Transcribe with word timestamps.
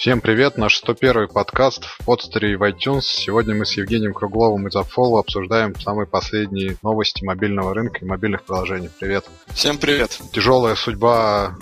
Всем 0.00 0.22
привет, 0.22 0.56
наш 0.56 0.78
101 0.78 1.28
подкаст 1.28 1.84
в 1.84 2.06
подстере 2.06 2.52
и 2.52 2.56
в 2.56 2.62
iTunes. 2.62 3.02
Сегодня 3.02 3.54
мы 3.54 3.66
с 3.66 3.76
Евгением 3.76 4.14
Кругловым 4.14 4.66
из 4.66 4.74
Upfollow 4.74 5.18
обсуждаем 5.18 5.78
самые 5.78 6.06
последние 6.06 6.78
новости 6.82 7.22
мобильного 7.22 7.74
рынка 7.74 7.98
и 8.00 8.06
мобильных 8.06 8.44
приложений. 8.44 8.88
Привет. 8.98 9.26
Всем 9.48 9.76
привет. 9.76 10.18
Тяжелая 10.32 10.74
судьба 10.74 11.54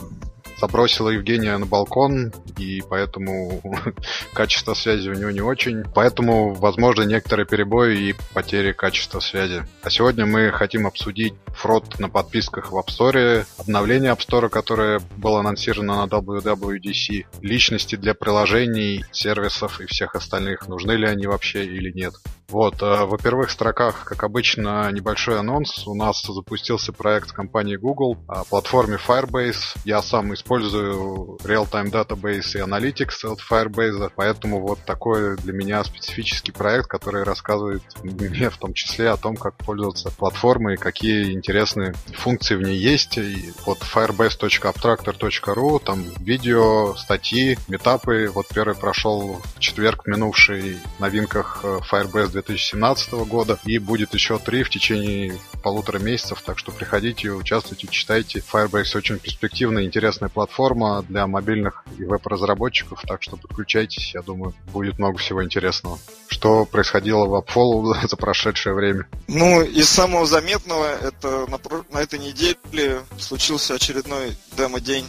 забросила 0.61 1.11
Евгения 1.11 1.57
на 1.57 1.67
балкон, 1.67 2.33
и 2.57 2.83
поэтому 2.89 3.63
качество 4.33 4.75
связи 4.75 5.09
у 5.09 5.15
него 5.15 5.31
не 5.31 5.41
очень. 5.41 5.85
Поэтому, 5.95 6.55
возможно, 6.55 7.03
некоторые 7.03 7.47
перебои 7.47 8.11
и 8.11 8.15
потери 8.35 8.73
качества 8.73 9.21
связи. 9.21 9.63
А 9.83 9.91
сегодня 9.91 10.27
мы 10.27 10.51
хотим 10.51 10.87
обсудить 10.87 11.35
фрод 11.49 11.99
на 11.99 12.09
подписках 12.09 12.73
в 12.73 12.77
App 12.77 12.89
Store, 12.89 13.45
обновление 13.59 14.13
App 14.13 14.21
Store, 14.27 14.49
которое 14.49 15.01
было 15.17 15.41
анонсировано 15.41 16.07
на 16.07 16.09
WWDC, 16.09 17.27
личности 17.43 17.97
для 17.97 18.15
приложений, 18.15 19.05
сервисов 19.13 19.81
и 19.81 19.87
всех 19.87 20.15
остальных, 20.15 20.69
нужны 20.69 20.93
ли 20.93 21.07
они 21.07 21.27
вообще 21.27 21.65
или 21.65 21.91
нет. 21.93 22.15
Вот, 22.51 22.81
э, 22.81 23.05
во 23.05 23.19
первых 23.19 23.51
строках, 23.51 24.05
как 24.05 24.25
обычно, 24.25 24.91
небольшой 24.91 25.39
анонс. 25.39 25.87
У 25.87 25.95
нас 25.95 26.23
запустился 26.23 26.95
проект 26.95 27.33
компании 27.33 27.77
Google 27.77 28.17
о 28.27 28.45
платформе 28.45 28.97
Firebase. 28.97 29.77
Я 29.85 30.01
сам 30.01 30.33
использую 30.33 31.37
Real-Time 31.45 31.91
Database 31.91 32.55
и 32.55 32.59
Analytics 32.59 33.31
от 33.31 33.41
Firebase, 33.41 34.11
поэтому 34.17 34.61
вот 34.61 34.79
такой 34.87 35.37
для 35.37 35.53
меня 35.53 35.85
специфический 35.85 36.53
проект, 36.53 36.89
который 36.89 37.23
рассказывает 37.23 37.83
мне 38.03 38.49
в 38.49 38.57
том 38.57 38.73
числе 38.73 39.11
о 39.11 39.19
том, 39.19 39.37
как 39.37 39.55
пользоваться 39.59 40.11
платформой 40.11 40.79
какие 40.79 41.35
интересные 41.35 41.93
функции 42.15 42.55
в 42.55 42.63
ней 42.63 42.79
есть. 42.79 43.19
И 43.19 43.53
вот 43.67 43.81
firebase.abstractor.ru, 43.81 45.85
там 45.85 46.03
видео, 46.21 46.95
статьи, 46.95 47.59
метапы. 47.69 48.31
Вот 48.33 48.47
первый 48.49 48.75
прошел 48.75 49.39
в 49.55 49.61
четверг 49.61 50.07
минувший 50.07 50.79
новинках 50.99 51.61
э, 51.63 51.81
Firebase 51.91 52.38
2017 52.43 53.13
года. 53.27 53.59
И 53.65 53.79
будет 53.79 54.15
еще 54.15 54.39
три 54.39 54.63
в 54.63 54.71
течение 54.71 55.39
полутора 55.63 55.99
месяцев. 55.99 56.43
Так 56.45 56.59
что 56.59 56.73
приходите, 56.73 57.31
участвуйте, 57.31 57.89
читайте. 57.89 58.43
Firebase 58.53 58.97
очень 58.97 59.19
перспективная, 59.19 59.85
интересная 59.85 60.29
платформа 60.29 61.05
для 61.09 61.27
мобильных 61.27 61.85
и 61.99 62.05
веб-разработчиков. 62.05 63.03
Так 63.07 63.23
что 63.23 63.37
подключайтесь. 63.37 64.15
Я 64.15 64.23
думаю, 64.23 64.55
будет 64.73 64.99
много 64.99 65.19
всего 65.19 65.45
интересного. 65.45 65.99
Что 66.29 66.65
происходило 66.65 67.27
в 67.27 67.35
AppFollow 67.35 67.95
за 68.09 68.17
прошедшее 68.17 68.75
время? 68.75 69.07
Ну, 69.27 69.63
из 69.63 69.89
самого 69.89 70.27
заметного, 70.27 70.87
это 70.87 71.47
на, 71.47 71.59
на 71.91 72.03
этой 72.03 72.19
неделе 72.19 73.03
случился 73.19 73.75
очередной 73.75 74.37
демо-день 74.57 75.07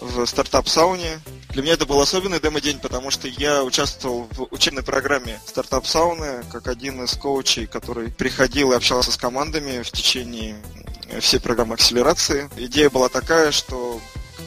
в 0.00 0.26
Startup 0.26 0.77
Sauna. 0.77 1.20
Для 1.50 1.62
меня 1.62 1.74
это 1.74 1.86
был 1.86 2.00
особенный 2.00 2.40
демо-день, 2.40 2.78
потому 2.78 3.10
что 3.10 3.28
я 3.28 3.64
участвовал 3.64 4.28
в 4.32 4.48
учебной 4.50 4.82
программе 4.82 5.40
Startup 5.46 6.03
Sauna 6.03 6.44
как 6.52 6.68
один 6.68 7.02
из 7.04 7.14
коучей, 7.14 7.66
который 7.66 8.10
приходил 8.10 8.72
и 8.72 8.76
общался 8.76 9.12
с 9.12 9.16
командами 9.16 9.82
в 9.82 9.90
течение 9.90 10.56
всей 11.20 11.40
программы 11.40 11.74
акселерации. 11.74 12.48
Идея 12.56 12.90
была 12.90 13.08
такая, 13.08 13.50
что 13.52 14.00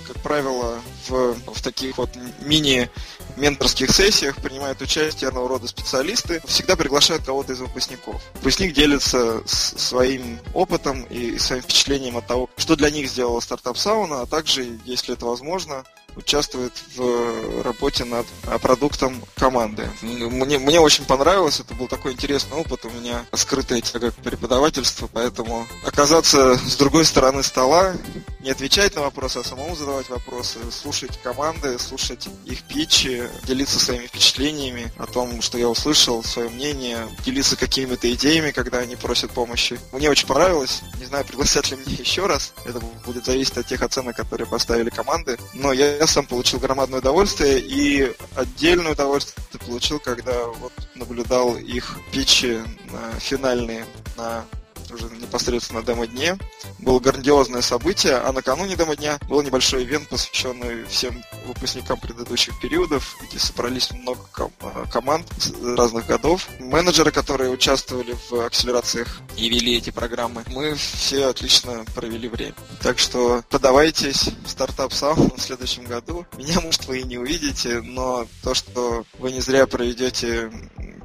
как 0.08 0.22
правило, 0.22 0.80
в, 1.08 1.36
в 1.54 1.62
таких 1.62 1.98
вот 1.98 2.10
мини 2.42 2.90
менторских 3.38 3.92
сессиях 3.92 4.36
принимают 4.38 4.82
участие 4.82 5.30
разного 5.30 5.50
рода 5.50 5.68
специалисты, 5.68 6.42
всегда 6.46 6.76
приглашают 6.76 7.24
кого-то 7.24 7.54
из 7.54 7.60
выпускников. 7.60 8.22
Выпускник 8.36 8.74
делится 8.74 9.42
своим 9.46 10.40
опытом 10.54 11.04
и 11.04 11.38
своим 11.38 11.62
впечатлением 11.62 12.18
от 12.18 12.28
того, 12.28 12.50
что 12.58 12.76
для 12.76 12.90
них 12.90 13.10
сделала 13.10 13.40
стартап 13.40 13.78
сауна, 13.78 14.22
а 14.22 14.26
также, 14.26 14.80
если 14.86 15.14
это 15.14 15.26
возможно, 15.26 15.84
участвует 16.16 16.74
в 16.96 17.62
работе 17.64 18.04
над 18.04 18.26
продуктом 18.62 19.24
команды. 19.36 19.90
Мне, 20.02 20.60
мне 20.60 20.80
очень 20.80 21.06
понравилось, 21.06 21.60
это 21.60 21.74
был 21.74 21.88
такой 21.88 22.12
интересный 22.12 22.58
опыт, 22.58 22.86
у 22.86 22.90
меня 22.90 23.26
скрытая 23.34 23.82
тяга 23.82 24.12
к 24.12 24.16
преподавательству, 24.16 25.10
поэтому 25.12 25.66
оказаться 25.86 26.58
с 26.58 26.76
другой 26.76 27.06
стороны 27.06 27.44
стола, 27.44 27.94
не 28.42 28.52
отвечать 28.52 28.96
на 28.96 29.04
вопросы, 29.04 29.38
а 29.38 29.44
самому 29.44 29.76
задавать 29.76 30.10
вопросы, 30.10 30.60
слушать 30.72 31.18
команды, 31.22 31.80
слушать 31.80 32.28
их 32.46 32.64
питчи, 32.64 33.21
делиться 33.44 33.80
своими 33.80 34.08
впечатлениями 34.08 34.92
о 34.98 35.06
том, 35.06 35.42
что 35.42 35.58
я 35.58 35.68
услышал, 35.68 36.24
свое 36.24 36.50
мнение, 36.50 37.08
делиться 37.26 37.56
какими-то 37.56 38.12
идеями, 38.14 38.52
когда 38.52 38.80
они 38.80 38.96
просят 38.96 39.32
помощи. 39.32 39.80
Мне 39.92 40.10
очень 40.10 40.28
понравилось. 40.28 40.82
Не 41.00 41.06
знаю, 41.06 41.26
пригласят 41.26 41.70
ли 41.72 41.78
меня 41.78 41.98
еще 41.98 42.26
раз. 42.28 42.54
Это 42.66 42.80
будет 43.06 43.26
зависеть 43.26 43.58
от 43.58 43.68
тех 43.68 43.82
оценок, 43.82 44.16
которые 44.16 44.48
поставили 44.48 44.90
команды. 44.90 45.38
Но 45.54 45.74
я 45.74 46.06
сам 46.08 46.26
получил 46.26 46.60
громадное 46.60 47.00
удовольствие 47.00 47.60
и 47.60 48.12
отдельное 48.36 48.94
удовольствие 48.94 49.42
получил, 49.66 50.00
когда 50.00 50.46
вот 50.46 50.74
наблюдал 50.96 51.56
их 51.58 51.98
питчи 52.12 52.64
на 52.92 53.20
финальные 53.20 53.86
на 54.18 54.46
уже 54.94 55.06
непосредственно 55.06 55.82
демо-дне. 55.82 56.38
Было 56.80 57.00
грандиозное 57.00 57.62
событие, 57.62 58.16
а 58.16 58.32
накануне 58.32 58.76
демо-дня 58.76 59.20
был 59.28 59.42
небольшой 59.42 59.84
ивент, 59.84 60.10
посвященный 60.10 60.86
всем 60.86 61.24
выпускникам 61.46 62.00
предыдущих 62.00 62.60
периодов, 62.60 63.16
где 63.22 63.40
собрались 63.40 63.92
много 63.92 64.22
ком- 64.32 64.52
э, 64.62 64.86
команд 64.92 65.26
разных 65.62 66.06
годов. 66.06 66.48
Менеджеры, 66.60 67.12
которые 67.12 67.50
участвовали 67.50 68.16
в 68.30 68.46
акселерациях 68.46 69.22
и 69.38 69.50
вели 69.50 69.78
эти 69.78 69.90
программы, 69.90 70.44
мы 70.48 70.76
все 70.76 71.26
отлично 71.28 71.86
провели 71.96 72.28
время. 72.28 72.56
Так 72.82 73.00
что 73.00 73.44
подавайтесь 73.50 74.30
в 74.46 74.50
стартап 74.50 74.94
саунд 74.94 75.38
в 75.38 75.42
следующем 75.42 75.84
году. 75.86 76.26
Меня, 76.38 76.60
может, 76.62 76.86
вы 76.86 77.00
и 77.00 77.04
не 77.04 77.18
увидите, 77.18 77.82
но 77.82 78.28
то, 78.44 78.54
что 78.54 79.06
вы 79.20 79.32
не 79.32 79.42
зря 79.42 79.68
проведете 79.68 80.52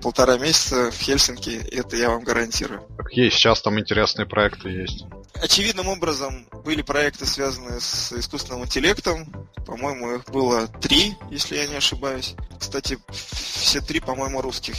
полтора 0.03 0.39
месяца 0.39 0.91
в 0.91 1.01
Хельсинки, 1.01 1.51
это 1.73 1.97
я 1.97 2.11
вам 2.11 2.23
гарантирую. 2.23 2.87
Есть, 3.11 3.37
сейчас 3.37 3.63
там 3.63 3.79
интересные 3.79 4.27
проекты 4.27 4.69
есть. 4.69 5.05
Очевидным 5.35 5.89
образом 5.89 6.47
были 6.65 6.83
проекты, 6.83 7.27
связанные 7.27 7.81
с 7.81 8.13
искусственным 8.13 8.65
интеллектом. 8.65 9.27
По-моему, 9.67 10.15
их 10.15 10.25
было 10.27 10.67
три, 10.69 11.15
если 11.31 11.57
я 11.57 11.67
не 11.67 11.75
ошибаюсь. 11.75 12.35
Кстати, 12.59 12.99
все 13.11 13.81
три, 13.81 14.01
по-моему, 14.01 14.41
русских 14.41 14.77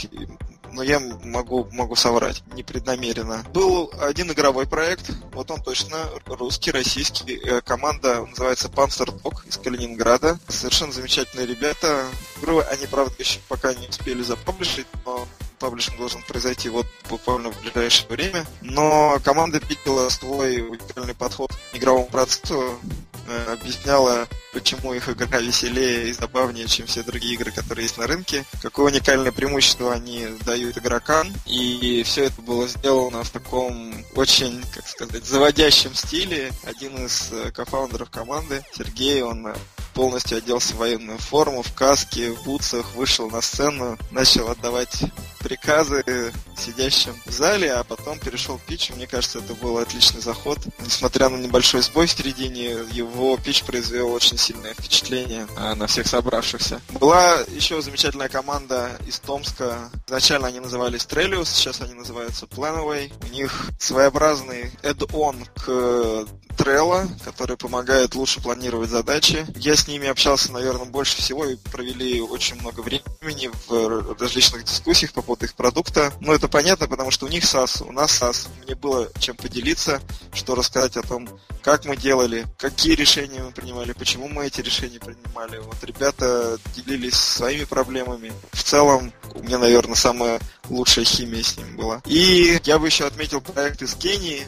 но 0.77 0.83
я 0.83 0.99
могу, 0.99 1.67
могу 1.71 1.95
соврать 1.95 2.43
непреднамеренно. 2.53 3.43
Был 3.53 3.91
один 3.99 4.31
игровой 4.31 4.67
проект, 4.67 5.09
вот 5.33 5.49
он 5.49 5.61
точно 5.63 5.97
русский, 6.25 6.71
российский. 6.71 7.39
Э, 7.43 7.61
команда 7.61 8.25
называется 8.25 8.67
Panzer 8.67 9.07
Dog 9.23 9.47
из 9.47 9.57
Калининграда. 9.57 10.37
Совершенно 10.47 10.91
замечательные 10.91 11.47
ребята. 11.47 12.05
Игру 12.39 12.61
они, 12.71 12.85
правда, 12.85 13.13
еще 13.17 13.39
пока 13.47 13.73
не 13.73 13.87
успели 13.87 14.21
запаблишить, 14.21 14.87
но 15.03 15.27
паблишинг 15.59 15.97
должен 15.97 16.21
произойти 16.23 16.69
вот 16.69 16.87
буквально 17.09 17.51
в 17.51 17.61
ближайшее 17.61 18.07
время. 18.09 18.45
Но 18.61 19.19
команда 19.23 19.59
пикала 19.59 20.09
свой 20.09 20.61
уникальный 20.61 21.13
подход 21.13 21.51
к 21.71 21.75
игровому 21.75 22.07
процессу, 22.07 22.79
э, 23.27 23.53
объясняла, 23.53 24.27
почему 24.53 24.93
их 24.93 25.09
игра 25.09 25.39
веселее 25.39 26.09
и 26.09 26.13
забавнее, 26.13 26.67
чем 26.67 26.87
все 26.87 27.03
другие 27.03 27.33
игры, 27.33 27.51
которые 27.51 27.83
есть 27.83 27.97
на 27.97 28.07
рынке, 28.07 28.45
какое 28.61 28.91
уникальное 28.91 29.31
преимущество 29.31 29.93
они 29.93 30.27
дают 30.45 30.77
игрокам, 30.77 31.31
и 31.45 32.03
все 32.03 32.25
это 32.25 32.41
было 32.41 32.67
сделано 32.67 33.23
в 33.23 33.29
таком 33.29 34.05
очень, 34.15 34.63
как 34.73 34.87
сказать, 34.87 35.25
заводящем 35.25 35.93
стиле. 35.93 36.51
Один 36.65 37.05
из 37.05 37.29
э, 37.31 37.51
кофаундеров 37.51 38.09
команды, 38.09 38.63
Сергей, 38.75 39.21
он 39.21 39.53
полностью 39.97 40.37
оделся 40.37 40.75
в 40.75 40.77
военную 40.77 41.17
форму, 41.17 41.63
в 41.63 41.73
каске, 41.73 42.31
в 42.31 42.43
бутсах, 42.43 42.93
вышел 42.93 43.31
на 43.31 43.41
сцену, 43.41 43.97
начал 44.11 44.47
отдавать 44.47 45.01
приказы 45.46 46.32
сидящим 46.59 47.15
в 47.25 47.31
зале, 47.31 47.73
а 47.73 47.83
потом 47.83 48.19
перешел 48.19 48.57
к 48.57 48.61
питчу. 48.61 48.93
Мне 48.95 49.07
кажется, 49.07 49.39
это 49.39 49.53
был 49.55 49.77
отличный 49.77 50.21
заход. 50.21 50.59
Несмотря 50.79 51.29
на 51.29 51.37
небольшой 51.37 51.81
сбой 51.81 52.07
в 52.07 52.11
середине, 52.11 52.71
его 52.91 53.37
питч 53.37 53.63
произвел 53.63 54.11
очень 54.11 54.37
сильное 54.37 54.73
впечатление 54.73 55.47
а, 55.55 55.75
на 55.75 55.87
всех 55.87 56.07
собравшихся. 56.07 56.81
Была 56.99 57.41
еще 57.49 57.81
замечательная 57.81 58.29
команда 58.29 58.91
из 59.05 59.19
Томска. 59.19 59.89
Изначально 60.07 60.47
они 60.47 60.59
назывались 60.59 61.05
Trellius, 61.09 61.45
сейчас 61.45 61.81
они 61.81 61.93
называются 61.93 62.45
Planaway. 62.45 63.11
У 63.29 63.33
них 63.33 63.69
своеобразный 63.79 64.71
add-on 64.83 65.47
к 65.55 66.27
Trello, 66.57 67.07
который 67.23 67.55
помогает 67.55 68.15
лучше 68.15 68.41
планировать 68.41 68.89
задачи. 68.89 69.45
Я 69.55 69.75
с 69.75 69.87
ними 69.87 70.07
общался, 70.07 70.51
наверное, 70.51 70.85
больше 70.85 71.17
всего 71.17 71.45
и 71.45 71.55
провели 71.55 72.19
очень 72.19 72.59
много 72.59 72.81
времени 72.81 73.51
в 73.67 74.19
различных 74.19 74.65
дискуссиях 74.65 75.13
по 75.13 75.21
поводу 75.21 75.45
их 75.45 75.53
продукта. 75.53 76.11
Но 76.19 76.33
это 76.33 76.46
понятно, 76.47 76.87
потому 76.87 77.11
что 77.11 77.25
у 77.25 77.29
них 77.29 77.43
SaaS, 77.43 77.83
у 77.87 77.91
нас 77.91 78.21
SaaS. 78.21 78.47
Мне 78.65 78.75
было 78.75 79.09
чем 79.19 79.35
поделиться, 79.35 80.01
что 80.33 80.55
рассказать 80.55 80.97
о 80.97 81.01
том, 81.01 81.27
как 81.61 81.85
мы 81.85 81.97
делали, 81.97 82.45
какие 82.57 82.95
решения 82.95 83.41
мы 83.43 83.51
принимали, 83.51 83.91
почему 83.93 84.27
мы 84.27 84.47
эти 84.47 84.61
решения 84.61 84.99
принимали. 84.99 85.57
Вот 85.57 85.83
ребята 85.83 86.57
делились 86.75 87.15
своими 87.15 87.65
проблемами. 87.65 88.31
В 88.51 88.63
целом, 88.63 89.11
у 89.35 89.43
меня, 89.43 89.57
наверное, 89.57 89.95
самая 89.95 90.39
лучшая 90.69 91.05
химия 91.05 91.43
с 91.43 91.57
ним 91.57 91.75
была. 91.75 92.01
И 92.05 92.59
я 92.63 92.79
бы 92.79 92.87
еще 92.87 93.05
отметил 93.05 93.41
проект 93.41 93.81
из 93.81 93.95
Кении, 93.95 94.47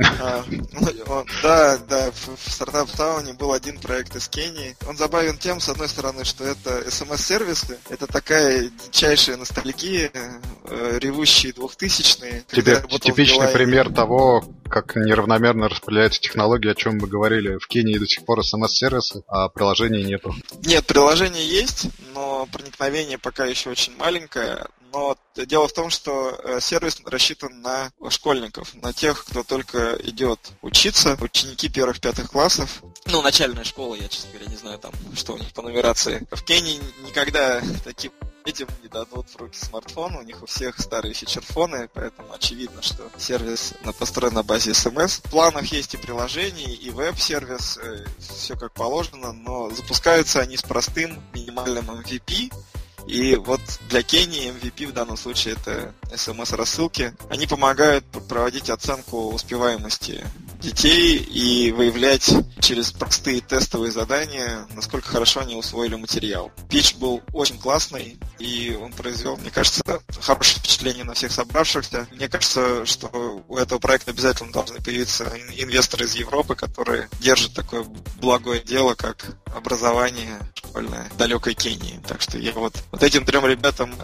да, 1.42 1.78
да, 1.88 2.10
в 2.10 2.50
стартап 2.50 2.90
Тауне 2.90 3.34
был 3.34 3.52
один 3.52 3.78
проект 3.78 4.16
из 4.16 4.28
Кении. 4.28 4.76
Он 4.88 4.96
забавен 4.96 5.36
тем, 5.36 5.60
с 5.60 5.68
одной 5.68 5.88
стороны, 5.88 6.24
что 6.24 6.44
это 6.44 6.90
смс-сервисы, 6.90 7.78
это 7.90 8.06
такая 8.06 8.70
дичайшая 8.86 9.36
ностальгия, 9.36 10.10
э, 10.12 10.98
ревущие 10.98 11.52
двухтысячные. 11.52 12.44
Тебе 12.50 12.82
типичный 13.00 13.48
пример 13.48 13.92
того, 13.92 14.42
как 14.70 14.96
неравномерно 14.96 15.68
распределяются 15.68 16.20
технологии, 16.20 16.70
о 16.70 16.74
чем 16.74 16.98
мы 16.98 17.06
говорили. 17.06 17.58
В 17.58 17.66
Кении 17.66 17.98
до 17.98 18.06
сих 18.06 18.24
пор 18.24 18.42
смс-сервисы, 18.44 19.22
а 19.28 19.48
приложений 19.48 20.04
нету. 20.04 20.34
Нет, 20.64 20.86
приложение 20.86 21.46
есть, 21.46 21.88
но 22.14 22.48
проникновение 22.50 23.18
пока 23.18 23.44
еще 23.44 23.70
очень 23.70 23.96
маленькое. 23.96 24.66
Но 24.92 25.16
дело 25.36 25.68
в 25.68 25.72
том, 25.72 25.90
что 25.90 26.30
э, 26.42 26.60
сервис 26.60 27.00
рассчитан 27.04 27.60
на 27.60 27.90
школьников, 28.08 28.74
на 28.74 28.92
тех, 28.92 29.24
кто 29.24 29.42
только 29.42 29.96
идет 30.02 30.40
учиться, 30.62 31.16
ученики 31.20 31.68
первых-пятых 31.68 32.30
классов. 32.30 32.82
Ну, 33.06 33.22
начальная 33.22 33.64
школа, 33.64 33.94
я, 33.94 34.08
честно 34.08 34.30
говоря, 34.30 34.50
не 34.50 34.56
знаю 34.56 34.78
там, 34.78 34.92
что 35.14 35.34
у 35.34 35.38
них 35.38 35.52
по 35.52 35.62
нумерации. 35.62 36.26
В 36.30 36.42
Кении 36.42 36.80
никогда 37.06 37.60
таким 37.84 38.12
детям 38.44 38.68
не 38.82 38.88
дадут 38.88 39.28
в 39.28 39.36
руки 39.36 39.56
смартфон, 39.56 40.16
у 40.16 40.22
них 40.22 40.42
у 40.42 40.46
всех 40.46 40.80
старые 40.80 41.14
фичерфоны, 41.14 41.88
поэтому 41.92 42.32
очевидно, 42.32 42.82
что 42.82 43.08
сервис 43.16 43.74
построен 43.98 44.34
на 44.34 44.42
базе 44.42 44.72
SMS. 44.72 45.20
В 45.24 45.30
планах 45.30 45.66
есть 45.66 45.94
и 45.94 45.98
приложение, 45.98 46.74
и 46.74 46.90
веб-сервис, 46.90 47.78
э, 47.78 48.04
все 48.18 48.56
как 48.56 48.72
положено, 48.72 49.32
но 49.32 49.70
запускаются 49.70 50.40
они 50.40 50.56
с 50.56 50.62
простым 50.62 51.22
минимальным 51.32 51.90
MVP, 51.90 52.52
и 53.06 53.36
вот 53.36 53.60
для 53.88 54.02
Кении 54.02 54.52
MVP 54.52 54.86
в 54.88 54.92
данном 54.92 55.16
случае 55.16 55.54
это 55.54 55.94
смс-рассылки. 56.16 57.14
Они 57.28 57.46
помогают 57.46 58.04
проводить 58.28 58.70
оценку 58.70 59.32
успеваемости 59.32 60.24
детей 60.60 61.16
и 61.16 61.72
выявлять 61.72 62.30
через 62.60 62.92
простые 62.92 63.40
тестовые 63.40 63.90
задания, 63.90 64.66
насколько 64.74 65.08
хорошо 65.08 65.40
они 65.40 65.56
усвоили 65.56 65.94
материал. 65.94 66.52
Пич 66.68 66.94
был 66.96 67.22
очень 67.32 67.58
классный, 67.58 68.18
и 68.38 68.78
он 68.80 68.92
произвел, 68.92 69.36
мне 69.36 69.50
кажется, 69.50 69.82
хорошее 70.20 70.58
впечатление 70.58 71.04
на 71.04 71.14
всех 71.14 71.32
собравшихся. 71.32 72.06
Мне 72.12 72.28
кажется, 72.28 72.84
что 72.86 73.42
у 73.48 73.56
этого 73.56 73.78
проекта 73.78 74.10
обязательно 74.10 74.52
должны 74.52 74.80
появиться 74.80 75.24
инвесторы 75.56 76.04
из 76.04 76.14
Европы, 76.14 76.54
которые 76.54 77.08
держат 77.20 77.54
такое 77.54 77.84
благое 78.20 78.60
дело, 78.60 78.94
как 78.94 79.36
образование 79.54 80.38
школьное 80.54 81.10
далекой 81.18 81.54
Кении. 81.54 82.00
Так 82.06 82.20
что 82.20 82.38
я 82.38 82.52
вот, 82.52 82.74
вот 82.92 83.02
этим 83.02 83.24
трем 83.24 83.46
ребятам 83.46 83.94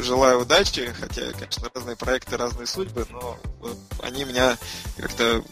желаю 0.00 0.40
удачи, 0.40 0.92
хотя, 0.98 1.32
конечно, 1.32 1.68
разные 1.74 1.96
проекты, 1.96 2.36
разные 2.36 2.66
судьбы, 2.66 3.06
но 3.10 3.38
вот 3.60 3.78
они 4.02 4.24
меня 4.24 4.56
как-то 4.96 5.44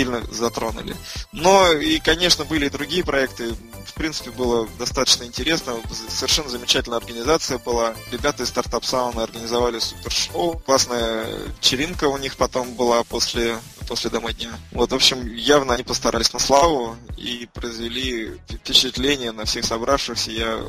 сильно 0.00 0.22
затронули. 0.30 0.96
Но 1.32 1.72
и, 1.72 1.98
конечно, 1.98 2.44
были 2.44 2.66
и 2.66 2.70
другие 2.70 3.04
проекты. 3.04 3.54
В 3.84 3.94
принципе, 3.94 4.30
было 4.30 4.66
достаточно 4.78 5.24
интересно. 5.24 5.74
Совершенно 6.08 6.48
замечательная 6.48 6.98
организация 6.98 7.58
была. 7.58 7.94
Ребята 8.10 8.42
из 8.42 8.48
стартап 8.48 8.84
сауна 8.84 9.22
организовали 9.22 9.78
супер 9.78 10.10
шоу. 10.10 10.58
Классная 10.58 11.26
вечеринка 11.58 12.04
у 12.08 12.16
них 12.16 12.36
потом 12.36 12.74
была 12.74 13.04
после 13.04 13.58
после 13.90 14.08
дома 14.08 14.32
дня. 14.32 14.50
Вот, 14.70 14.92
в 14.92 14.94
общем, 14.94 15.34
явно 15.34 15.74
они 15.74 15.82
постарались 15.82 16.32
на 16.32 16.38
славу 16.38 16.94
и 17.16 17.48
произвели 17.52 18.38
впечатление 18.48 19.32
на 19.32 19.44
всех 19.44 19.64
собравшихся. 19.64 20.30
Я 20.30 20.60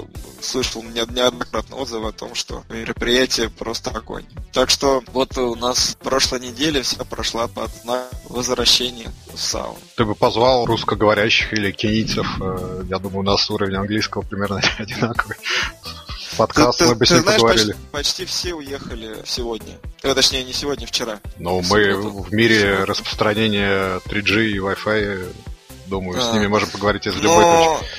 слышал 0.41 0.81
неоднократно 0.81 1.75
отзывы 1.75 2.09
о 2.09 2.11
том, 2.11 2.33
что 2.33 2.63
мероприятие 2.69 3.51
просто 3.51 3.91
огонь. 3.91 4.25
Так 4.53 4.71
что 4.71 5.03
вот 5.13 5.37
у 5.37 5.55
нас 5.55 5.95
прошлая 6.01 6.41
неделя 6.41 6.81
вся 6.81 7.03
прошла 7.05 7.47
под 7.47 7.69
знак 7.83 8.09
возвращения 8.27 9.11
в 9.31 9.37
сауну. 9.37 9.77
Ты 9.95 10.03
бы 10.03 10.15
позвал 10.15 10.65
русскоговорящих 10.65 11.53
или 11.53 11.69
кенийцев? 11.71 12.25
Э, 12.41 12.83
я 12.89 12.97
думаю, 12.97 13.19
у 13.19 13.23
нас 13.23 13.47
уровень 13.51 13.75
английского 13.75 14.23
примерно 14.23 14.61
одинаковый 14.79 15.37
подкаст, 16.47 16.79
ты, 16.79 16.87
мы 16.87 16.95
бы 16.95 17.05
с 17.05 17.11
ним 17.11 17.23
поговорили. 17.23 17.71
Почти, 17.71 17.91
почти 17.91 18.25
все 18.25 18.53
уехали 18.53 19.17
сегодня. 19.25 19.77
Э, 20.01 20.13
точнее, 20.13 20.43
не 20.43 20.53
сегодня, 20.53 20.87
вчера. 20.87 21.19
Но 21.37 21.61
мы 21.61 21.93
в 21.95 22.33
мире 22.33 22.83
распространения 22.83 23.99
3G 24.05 24.47
и 24.47 24.57
Wi-Fi, 24.57 25.35
думаю, 25.87 26.19
а, 26.19 26.21
с 26.21 26.33
ними 26.33 26.47
можем 26.47 26.69
поговорить 26.69 27.05
из 27.05 27.15
любой 27.15 27.43
но... 27.43 27.77
точки. 27.79 27.91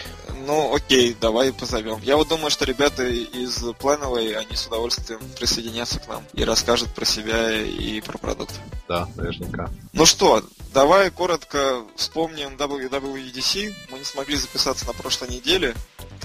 Ну, 0.44 0.74
окей, 0.74 1.16
давай 1.20 1.52
позовем. 1.52 2.00
Я 2.02 2.16
вот 2.16 2.28
думаю, 2.28 2.50
что 2.50 2.64
ребята 2.64 3.04
из 3.04 3.62
Planovay, 3.62 4.34
они 4.34 4.56
с 4.56 4.66
удовольствием 4.66 5.20
присоединятся 5.38 6.00
к 6.00 6.08
нам 6.08 6.24
и 6.32 6.42
расскажут 6.44 6.92
про 6.92 7.04
себя 7.04 7.52
и 7.52 8.00
про 8.00 8.18
продукт. 8.18 8.54
Да, 8.88 9.08
наверняка. 9.14 9.70
Ну 9.92 10.04
что, 10.04 10.42
давай 10.74 11.10
коротко 11.10 11.82
вспомним 11.94 12.56
WWDC. 12.56 13.72
Мы 13.90 13.98
не 13.98 14.04
смогли 14.04 14.34
записаться 14.34 14.84
на 14.86 14.94
прошлой 14.94 15.28
неделе 15.28 15.74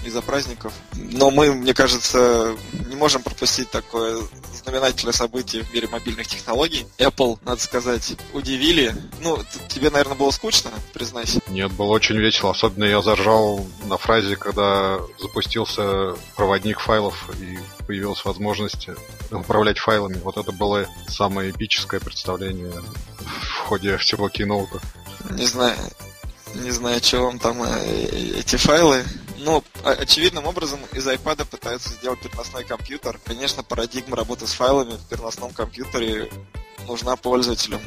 из-за 0.04 0.22
праздников. 0.22 0.72
Но 0.94 1.30
мы, 1.30 1.54
мне 1.54 1.74
кажется, 1.74 2.56
не 2.88 2.96
можем 2.96 3.22
пропустить 3.22 3.70
такое 3.70 4.20
знаменательное 4.64 5.12
событие 5.12 5.62
в 5.62 5.72
мире 5.72 5.88
мобильных 5.88 6.26
технологий. 6.26 6.86
Apple, 6.98 7.38
надо 7.44 7.60
сказать, 7.60 8.16
удивили. 8.32 8.94
Ну, 9.20 9.38
тебе, 9.68 9.90
наверное, 9.90 10.16
было 10.16 10.30
скучно, 10.30 10.70
признайся. 10.92 11.40
Нет, 11.48 11.72
было 11.72 11.92
очень 11.92 12.16
весело. 12.16 12.50
Особенно 12.50 12.84
я 12.84 13.02
заржал 13.02 13.66
на 13.84 13.96
фразе, 13.96 14.36
когда 14.36 14.98
запустился 15.18 16.14
проводник 16.36 16.80
файлов 16.80 17.30
и 17.40 17.58
появилась 17.86 18.24
возможность 18.24 18.88
управлять 19.30 19.78
файлами. 19.78 20.20
Вот 20.22 20.36
это 20.36 20.52
было 20.52 20.86
самое 21.08 21.50
эпическое 21.50 22.00
представление 22.00 22.72
в 23.18 23.58
ходе 23.66 23.96
всего 23.98 24.28
киноута. 24.28 24.80
Не 25.30 25.46
знаю, 25.46 25.76
не 26.54 26.70
знаю, 26.70 27.02
что 27.02 27.22
вам 27.22 27.38
там 27.38 27.62
э, 27.62 28.38
эти 28.38 28.56
файлы 28.56 29.04
очевидным 29.92 30.46
образом 30.46 30.80
из 30.92 31.06
iPad 31.06 31.44
пытаются 31.46 31.90
сделать 31.90 32.20
переносной 32.20 32.64
компьютер. 32.64 33.18
Конечно, 33.24 33.62
парадигма 33.62 34.16
работы 34.16 34.46
с 34.46 34.52
файлами 34.52 34.92
в 34.92 35.08
переносном 35.08 35.52
компьютере 35.52 36.30
нужна 36.86 37.16
пользователям. 37.16 37.80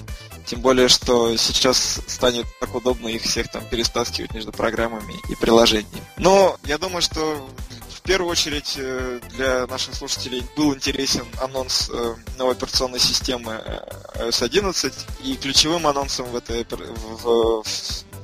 Тем 0.45 0.61
более, 0.61 0.87
что 0.87 1.35
сейчас 1.37 2.01
станет 2.07 2.45
так 2.59 2.73
удобно 2.75 3.07
их 3.07 3.23
всех 3.23 3.49
там 3.51 3.63
перестаскивать 3.65 4.33
между 4.33 4.51
программами 4.51 5.15
и 5.29 5.35
приложениями. 5.35 6.03
Но 6.17 6.57
я 6.63 6.77
думаю, 6.77 7.01
что 7.01 7.47
в 7.89 8.01
первую 8.01 8.31
очередь 8.31 8.75
э, 8.77 9.19
для 9.29 9.67
наших 9.67 9.93
слушателей 9.93 10.43
был 10.57 10.73
интересен 10.73 11.25
анонс 11.39 11.89
э, 11.93 12.15
новой 12.37 12.53
операционной 12.53 12.99
системы 12.99 13.53
э, 13.53 14.27
iOS 14.27 14.43
11, 14.43 14.93
и 15.23 15.35
ключевым 15.35 15.85
анонсом 15.85 16.25
в 16.27 16.35
этой 16.35 16.65
в, 16.65 17.63
в 17.63 17.63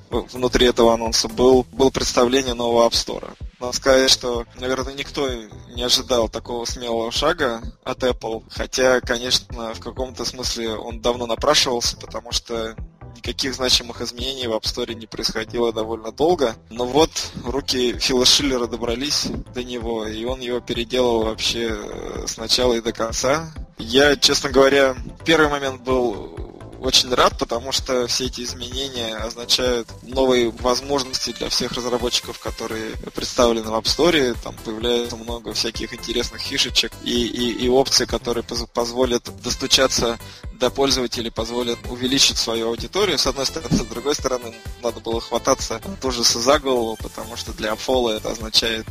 внутри 0.09 0.67
этого 0.67 0.93
анонса 0.93 1.27
был, 1.27 1.65
было 1.71 1.89
представление 1.89 2.53
нового 2.53 2.87
App 2.87 2.93
Store. 2.93 3.29
Надо 3.59 3.73
сказать, 3.73 4.11
что, 4.11 4.45
наверное, 4.55 4.93
никто 4.93 5.27
не 5.73 5.83
ожидал 5.83 6.29
такого 6.29 6.65
смелого 6.65 7.11
шага 7.11 7.61
от 7.83 8.03
Apple, 8.03 8.43
хотя, 8.49 9.01
конечно, 9.01 9.73
в 9.73 9.79
каком-то 9.79 10.25
смысле 10.25 10.75
он 10.75 11.01
давно 11.01 11.25
напрашивался, 11.25 11.97
потому 11.97 12.31
что 12.31 12.75
никаких 13.15 13.55
значимых 13.55 14.01
изменений 14.01 14.47
в 14.47 14.51
App 14.51 14.61
Store 14.61 14.93
не 14.93 15.07
происходило 15.07 15.73
довольно 15.73 16.11
долго. 16.11 16.55
Но 16.69 16.85
вот 16.85 17.09
руки 17.43 17.97
Фила 17.97 18.25
Шиллера 18.25 18.67
добрались 18.67 19.25
до 19.53 19.63
него, 19.63 20.05
и 20.05 20.23
он 20.23 20.39
его 20.39 20.59
переделал 20.59 21.23
вообще 21.23 21.69
э, 21.71 22.25
с 22.27 22.37
начала 22.37 22.73
и 22.73 22.81
до 22.81 22.93
конца. 22.93 23.51
Я, 23.79 24.15
честно 24.15 24.49
говоря, 24.49 24.95
первый 25.25 25.49
момент 25.49 25.81
был 25.81 26.46
очень 26.79 27.13
рад, 27.13 27.37
потому 27.37 27.71
что 27.71 28.07
все 28.07 28.25
эти 28.25 28.41
изменения 28.41 29.15
означают 29.15 29.87
новые 30.03 30.49
возможности 30.49 31.31
для 31.31 31.49
всех 31.49 31.73
разработчиков, 31.73 32.39
которые 32.39 32.91
представлены 33.13 33.69
в 33.69 33.73
App 33.73 33.83
Store. 33.83 34.37
Там 34.43 34.55
появляется 34.63 35.15
много 35.15 35.53
всяких 35.53 35.93
интересных 35.93 36.41
фишечек 36.41 36.91
и, 37.03 37.27
и, 37.27 37.65
и 37.65 37.69
опций, 37.69 38.07
которые 38.07 38.43
позволят 38.43 39.29
достучаться 39.41 40.17
до 40.53 40.69
пользователей, 40.69 41.31
позволят 41.31 41.79
увеличить 41.89 42.37
свою 42.37 42.69
аудиторию, 42.69 43.17
с 43.17 43.27
одной 43.27 43.45
стороны, 43.45 43.75
с 43.75 43.81
другой 43.81 44.15
стороны, 44.15 44.55
надо 44.81 44.99
было 44.99 45.21
хвататься 45.21 45.79
тоже 46.01 46.23
за 46.23 46.59
голову, 46.59 46.97
потому 47.01 47.37
что 47.37 47.53
для 47.53 47.73
Apollo 47.73 48.17
это 48.17 48.31
означает 48.31 48.85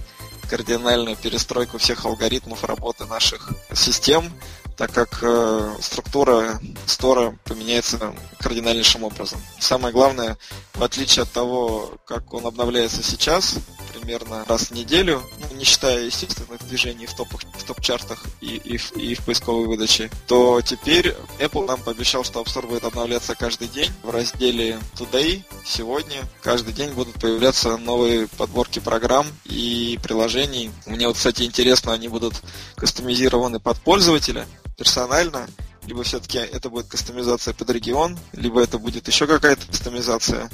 кардинальную 0.49 1.17
перестройку 1.17 1.79
всех 1.79 2.05
алгоритмов 2.05 2.65
работы 2.65 3.05
наших 3.05 3.51
систем, 3.75 4.33
так 4.77 4.93
как 4.93 5.19
э, 5.23 5.77
структура 5.81 6.61
стора 6.87 7.37
поменяется 7.45 8.15
кардинальнейшим 8.39 9.05
образом. 9.05 9.41
Самое 9.59 9.93
главное, 9.93 10.37
в 10.75 10.83
отличие 10.83 11.23
от 11.23 11.33
того, 11.33 11.95
как 12.05 12.33
он 12.35 12.47
обновляется 12.47 13.03
сейчас, 13.03 13.57
примерно 13.95 14.45
раз 14.47 14.69
в 14.69 14.71
неделю, 14.73 15.23
ну, 15.39 15.57
не 15.57 15.65
считая 15.65 16.05
естественных 16.05 16.63
движений 16.69 17.07
в, 17.07 17.15
топах, 17.15 17.41
в 17.55 17.65
топ-чартах 17.65 18.23
и, 18.41 18.57
и, 18.57 18.77
в, 18.77 18.93
и 18.97 19.15
в 19.15 19.25
поисковой 19.25 19.67
выдаче, 19.67 20.11
то 20.27 20.61
теперь 20.61 21.15
Apple 21.39 21.67
нам 21.67 21.81
пообещал, 21.81 22.23
что 22.23 22.41
App 22.41 22.47
Store 22.47 22.67
будет 22.67 22.85
обновляться 22.85 23.35
каждый 23.35 23.69
день. 23.69 23.91
В 24.03 24.11
разделе 24.11 24.79
Today, 24.95 25.43
сегодня, 25.65 26.23
каждый 26.43 26.73
день 26.73 26.91
будут 26.91 27.15
появляться 27.15 27.77
новые 27.79 28.29
подборки 28.29 28.79
программ 28.79 29.27
и 29.45 29.99
приложений. 30.03 30.71
Мне 30.85 31.09
вот, 31.09 31.17
кстати, 31.17 31.43
интересно, 31.43 31.93
они 31.93 32.09
будут 32.09 32.35
кастомизированы 32.77 33.59
под 33.59 33.81
пользователя 33.81 34.47
персонально, 34.77 35.47
либо 35.87 36.03
все-таки 36.03 36.39
это 36.39 36.71
будет 36.71 36.87
кастомизация 36.87 37.55
под 37.55 37.71
регион, 37.71 38.19
либо 38.33 38.63
это 38.63 38.79
будет 38.79 39.09
еще 39.09 39.27
какая-то 39.27 39.67
кастомизация 39.67 40.51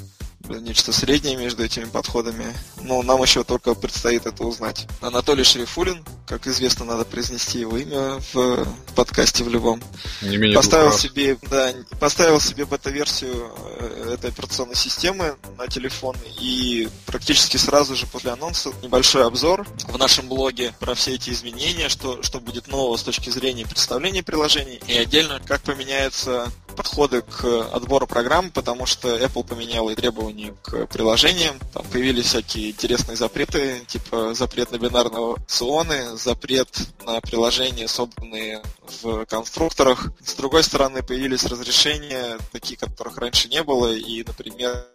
нечто 0.48 0.92
среднее 0.92 1.36
между 1.36 1.64
этими 1.64 1.84
подходами. 1.84 2.54
Но 2.80 3.02
нам 3.02 3.22
еще 3.22 3.44
только 3.44 3.74
предстоит 3.74 4.26
это 4.26 4.44
узнать. 4.44 4.86
Анатолий 5.00 5.44
Шерифулин, 5.44 6.04
как 6.26 6.46
известно, 6.46 6.84
надо 6.84 7.04
произнести 7.04 7.60
его 7.60 7.76
имя 7.76 8.18
в 8.32 8.66
подкасте 8.94 9.44
в 9.44 9.48
любом. 9.48 9.82
Не 10.20 10.36
менее 10.36 10.56
поставил 10.56 10.92
себе, 10.92 11.38
да, 11.50 11.72
поставил 12.00 12.40
себе 12.40 12.64
бета-версию 12.64 13.52
э, 13.80 14.14
этой 14.14 14.30
операционной 14.30 14.74
системы 14.74 15.36
на 15.56 15.68
телефон 15.68 16.16
и 16.40 16.88
практически 17.06 17.56
сразу 17.56 17.94
же 17.94 18.06
после 18.06 18.30
анонса 18.32 18.70
небольшой 18.82 19.24
обзор 19.24 19.66
в 19.88 19.98
нашем 19.98 20.28
блоге 20.28 20.74
про 20.80 20.94
все 20.94 21.14
эти 21.14 21.30
изменения, 21.30 21.88
что, 21.88 22.22
что 22.22 22.40
будет 22.40 22.68
нового 22.68 22.96
с 22.96 23.02
точки 23.02 23.30
зрения 23.30 23.66
представления 23.66 24.22
приложений 24.22 24.80
и 24.86 24.96
отдельно 24.96 25.40
как 25.46 25.62
поменяется 25.62 26.50
подходы 26.72 27.22
к 27.22 27.44
отбору 27.72 28.06
программ, 28.06 28.50
потому 28.50 28.86
что 28.86 29.16
Apple 29.16 29.46
поменяла 29.46 29.90
и 29.90 29.94
требования 29.94 30.54
к 30.62 30.86
приложениям. 30.86 31.58
Там 31.72 31.84
появились 31.92 32.26
всякие 32.26 32.70
интересные 32.70 33.16
запреты, 33.16 33.82
типа 33.86 34.34
запрет 34.34 34.70
на 34.72 34.78
бинарные 34.78 35.20
опционы, 35.20 36.16
запрет 36.16 36.68
на 37.04 37.20
приложения, 37.20 37.88
собранные 37.88 38.62
в 39.02 39.24
конструкторах. 39.26 40.10
С 40.24 40.34
другой 40.34 40.62
стороны, 40.62 41.02
появились 41.02 41.44
разрешения, 41.44 42.38
такие, 42.52 42.76
которых 42.76 43.18
раньше 43.18 43.48
не 43.48 43.62
было, 43.62 43.92
и, 43.92 44.24
например, 44.24 44.86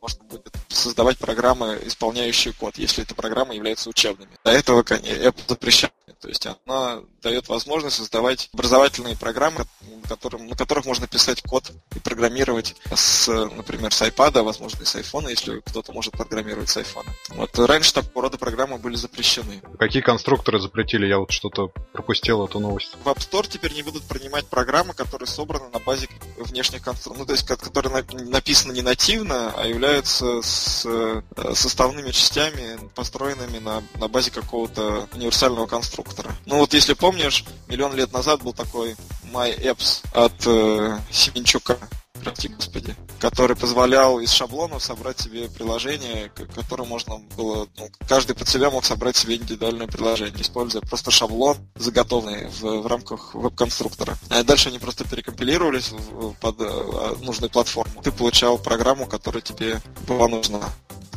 можно 0.00 0.24
будет 0.24 0.54
создавать 0.68 1.18
программы, 1.18 1.78
исполняющие 1.84 2.52
код, 2.54 2.76
если 2.78 3.04
эта 3.04 3.14
программа 3.14 3.54
является 3.54 3.88
учебными. 3.88 4.30
До 4.44 4.50
этого 4.50 4.82
Apple 4.82 5.42
запрещает. 5.48 5.92
То 6.20 6.28
есть 6.28 6.46
она 6.46 7.00
дает 7.20 7.48
возможность 7.48 7.96
создавать 7.96 8.48
образовательные 8.52 9.16
программы, 9.16 9.64
которым, 10.08 10.46
на 10.46 10.56
которых 10.56 10.84
можно 10.86 11.08
писать 11.08 11.42
код 11.42 11.72
и 11.96 11.98
программировать 11.98 12.76
с, 12.94 13.26
например, 13.26 13.92
с 13.92 14.02
iPad, 14.02 14.38
а 14.38 14.42
возможно, 14.44 14.82
и 14.82 14.84
с 14.84 14.94
iPhone, 14.94 15.28
если 15.28 15.58
кто-то 15.60 15.92
может 15.92 16.12
программировать 16.12 16.68
с 16.68 16.76
iPhone. 16.76 17.06
Вот 17.30 17.58
раньше 17.58 17.92
такого 17.92 18.22
рода 18.22 18.38
программы 18.38 18.78
были 18.78 18.94
запрещены. 18.94 19.62
Какие 19.80 20.00
конструкторы 20.02 20.60
запретили? 20.60 21.06
Я 21.06 21.18
вот 21.18 21.32
что-то 21.32 21.72
пропустил 21.92 22.44
эту 22.44 22.60
новость. 22.60 22.96
В 23.02 23.08
App 23.08 23.18
Store 23.18 23.48
теперь 23.48 23.72
не 23.72 23.82
будут 23.82 24.04
принимать 24.04 24.46
программы, 24.46 24.94
которые 24.94 25.26
собраны 25.26 25.70
на 25.70 25.80
базе 25.80 26.06
внешних 26.38 26.82
конструкторов. 26.82 27.18
Ну, 27.18 27.26
то 27.26 27.32
есть, 27.32 27.44
которые 27.44 28.04
написаны 28.28 28.72
не 28.72 28.82
нативно, 28.82 29.41
а 29.50 29.66
являются 29.66 30.42
с 30.42 30.84
э, 30.86 31.22
составными 31.54 32.10
частями, 32.10 32.78
построенными 32.94 33.58
на, 33.58 33.82
на 33.98 34.08
базе 34.08 34.30
какого-то 34.30 35.08
универсального 35.14 35.66
конструктора. 35.66 36.30
Ну 36.46 36.58
вот 36.58 36.74
если 36.74 36.94
помнишь, 36.94 37.44
миллион 37.68 37.94
лет 37.94 38.12
назад 38.12 38.42
был 38.42 38.52
такой 38.52 38.96
MyApps 39.32 40.04
от 40.12 40.46
э, 40.46 40.98
Семенчука, 41.10 41.78
прости 42.22 42.48
господи, 42.48 42.94
который 43.18 43.56
позволял 43.56 44.20
из 44.20 44.30
шаблонов 44.30 44.82
собрать 44.82 45.20
себе 45.20 45.48
приложение, 45.48 46.30
которое 46.54 46.84
можно 46.84 47.18
было, 47.36 47.66
ну, 47.76 47.90
каждый 48.08 48.34
под 48.36 48.48
себя 48.48 48.70
мог 48.70 48.84
собрать 48.84 49.16
себе 49.16 49.36
индивидуальное 49.36 49.86
приложение, 49.86 50.42
используя 50.42 50.82
просто 50.82 51.10
шаблон, 51.10 51.56
заготовленный 51.76 52.48
в, 52.48 52.62
в 52.62 52.86
рамках 52.86 53.34
веб-конструктора. 53.34 54.16
А 54.30 54.42
дальше 54.42 54.68
они 54.68 54.78
просто 54.78 55.04
перекомпилировались 55.04 55.90
в, 55.90 56.34
под 56.34 56.56
э, 56.60 57.16
нужную 57.22 57.50
платформу. 57.50 58.02
Ты 58.02 58.12
получал 58.12 58.58
программу, 58.58 59.06
которая 59.06 59.42
тебе 59.42 59.80
была 60.06 60.28
нужна 60.28 60.62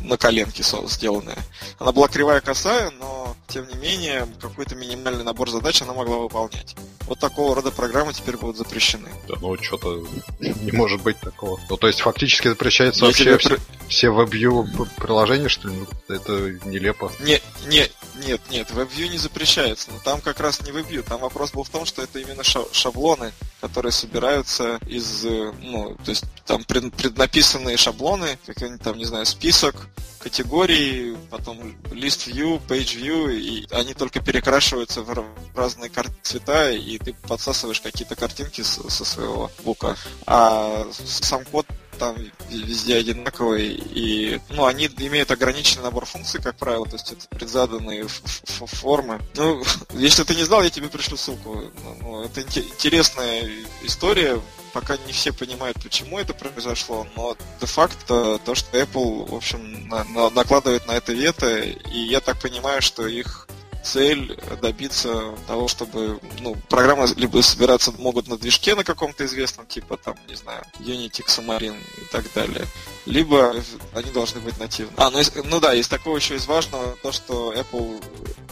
на 0.00 0.16
коленке 0.16 0.62
сделанная. 0.62 1.38
Она 1.78 1.92
была 1.92 2.08
кривая 2.08 2.40
косая, 2.40 2.90
но 2.90 3.36
тем 3.56 3.68
не 3.68 3.74
менее 3.76 4.26
какой-то 4.38 4.74
минимальный 4.74 5.24
набор 5.24 5.48
задач 5.48 5.80
она 5.80 5.94
могла 5.94 6.18
выполнять. 6.18 6.76
Вот 7.06 7.18
такого 7.18 7.54
рода 7.54 7.70
программы 7.70 8.12
теперь 8.12 8.36
будут 8.36 8.58
запрещены. 8.58 9.08
Да, 9.28 9.36
ну 9.40 9.56
что-то 9.62 10.04
не 10.40 10.72
может 10.72 11.02
быть 11.02 11.18
такого. 11.20 11.58
Ну 11.70 11.76
то 11.78 11.86
есть 11.86 12.00
фактически 12.00 12.48
запрещается 12.48 13.06
Я 13.06 13.32
вообще 13.32 13.56
все 13.88 14.08
WebView 14.08 14.88
приложения, 14.96 15.48
что 15.48 15.68
ли? 15.68 15.86
Это 16.08 16.52
нелепо. 16.66 17.12
Не, 17.20 17.40
не, 17.66 17.88
нет, 18.26 18.40
нет, 18.50 18.70
WebView 18.70 19.08
не 19.08 19.18
запрещается. 19.18 19.90
Но 19.90 19.98
там 20.04 20.20
как 20.20 20.40
раз 20.40 20.60
не 20.62 20.70
WebView. 20.70 21.02
Там 21.02 21.20
вопрос 21.20 21.52
был 21.52 21.64
в 21.64 21.70
том, 21.70 21.86
что 21.86 22.02
это 22.02 22.18
именно 22.18 22.42
шаблоны, 22.44 23.32
которые 23.60 23.92
собираются 23.92 24.78
из, 24.86 25.24
э, 25.24 25.52
ну, 25.62 25.96
то 26.04 26.10
есть 26.10 26.24
там 26.46 26.64
преднаписанные 26.64 27.76
шаблоны, 27.76 28.38
какой-нибудь 28.46 28.82
там, 28.82 28.98
не 28.98 29.04
знаю, 29.04 29.26
список 29.26 29.88
категорий, 30.26 31.16
потом 31.30 31.76
list 31.90 32.28
view, 32.28 32.60
page 32.66 33.00
view, 33.00 33.32
и 33.32 33.66
они 33.70 33.94
только 33.94 34.20
перекрашиваются 34.20 35.02
в 35.02 35.24
разные 35.54 35.88
цвета, 36.22 36.72
и 36.72 36.98
ты 36.98 37.14
подсасываешь 37.28 37.80
какие-то 37.80 38.16
картинки 38.16 38.62
со 38.62 39.04
своего 39.04 39.52
бука. 39.64 39.96
А 40.26 40.84
сам 40.92 41.44
код 41.44 41.66
там 41.96 42.16
везде 42.50 42.96
одинаковые, 42.96 43.72
и 43.72 44.40
ну, 44.50 44.66
они 44.66 44.86
имеют 44.86 45.30
ограниченный 45.30 45.84
набор 45.84 46.06
функций, 46.06 46.40
как 46.40 46.56
правило, 46.56 46.86
то 46.86 46.94
есть 46.94 47.12
это 47.12 47.26
предзаданные 47.28 48.06
формы. 48.08 49.20
Ну, 49.34 49.62
если 49.94 50.22
ты 50.24 50.34
не 50.34 50.44
знал, 50.44 50.62
я 50.62 50.70
тебе 50.70 50.88
пришлю 50.88 51.16
ссылку. 51.16 51.70
Ну, 52.00 52.22
это 52.22 52.42
интересная 52.42 53.50
история, 53.82 54.40
пока 54.72 54.96
не 55.06 55.12
все 55.12 55.32
понимают, 55.32 55.82
почему 55.82 56.18
это 56.18 56.34
произошло, 56.34 57.06
но 57.16 57.36
де-факто 57.60 58.38
то, 58.44 58.54
что 58.54 58.78
Apple, 58.78 59.30
в 59.30 59.34
общем, 59.34 59.88
на, 59.88 60.04
на, 60.04 60.30
накладывает 60.30 60.86
на 60.86 60.92
это 60.92 61.12
вето, 61.12 61.60
и 61.60 61.98
я 61.98 62.20
так 62.20 62.38
понимаю, 62.40 62.82
что 62.82 63.06
их 63.06 63.45
цель 63.86 64.36
добиться 64.60 65.34
того, 65.46 65.68
чтобы 65.68 66.18
ну, 66.40 66.56
программы 66.68 67.06
либо 67.16 67.40
собираться 67.40 67.92
могут 67.92 68.26
на 68.28 68.36
движке 68.36 68.74
на 68.74 68.84
каком-то 68.84 69.24
известном, 69.24 69.66
типа 69.66 69.96
там, 69.96 70.16
не 70.28 70.34
знаю, 70.34 70.64
Unity, 70.80 71.24
Xamarin 71.24 71.76
и 71.98 72.04
так 72.10 72.24
далее, 72.34 72.64
либо 73.06 73.54
они 73.94 74.10
должны 74.10 74.40
быть 74.40 74.58
нативны. 74.58 74.92
А, 74.96 75.10
ну, 75.10 75.20
ну 75.44 75.60
да, 75.60 75.74
из 75.74 75.88
такого 75.88 76.16
еще 76.16 76.34
из 76.34 76.46
важного 76.46 76.96
то, 77.02 77.12
что 77.12 77.52
Apple 77.52 78.02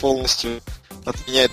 полностью 0.00 0.61
отменяет 1.04 1.52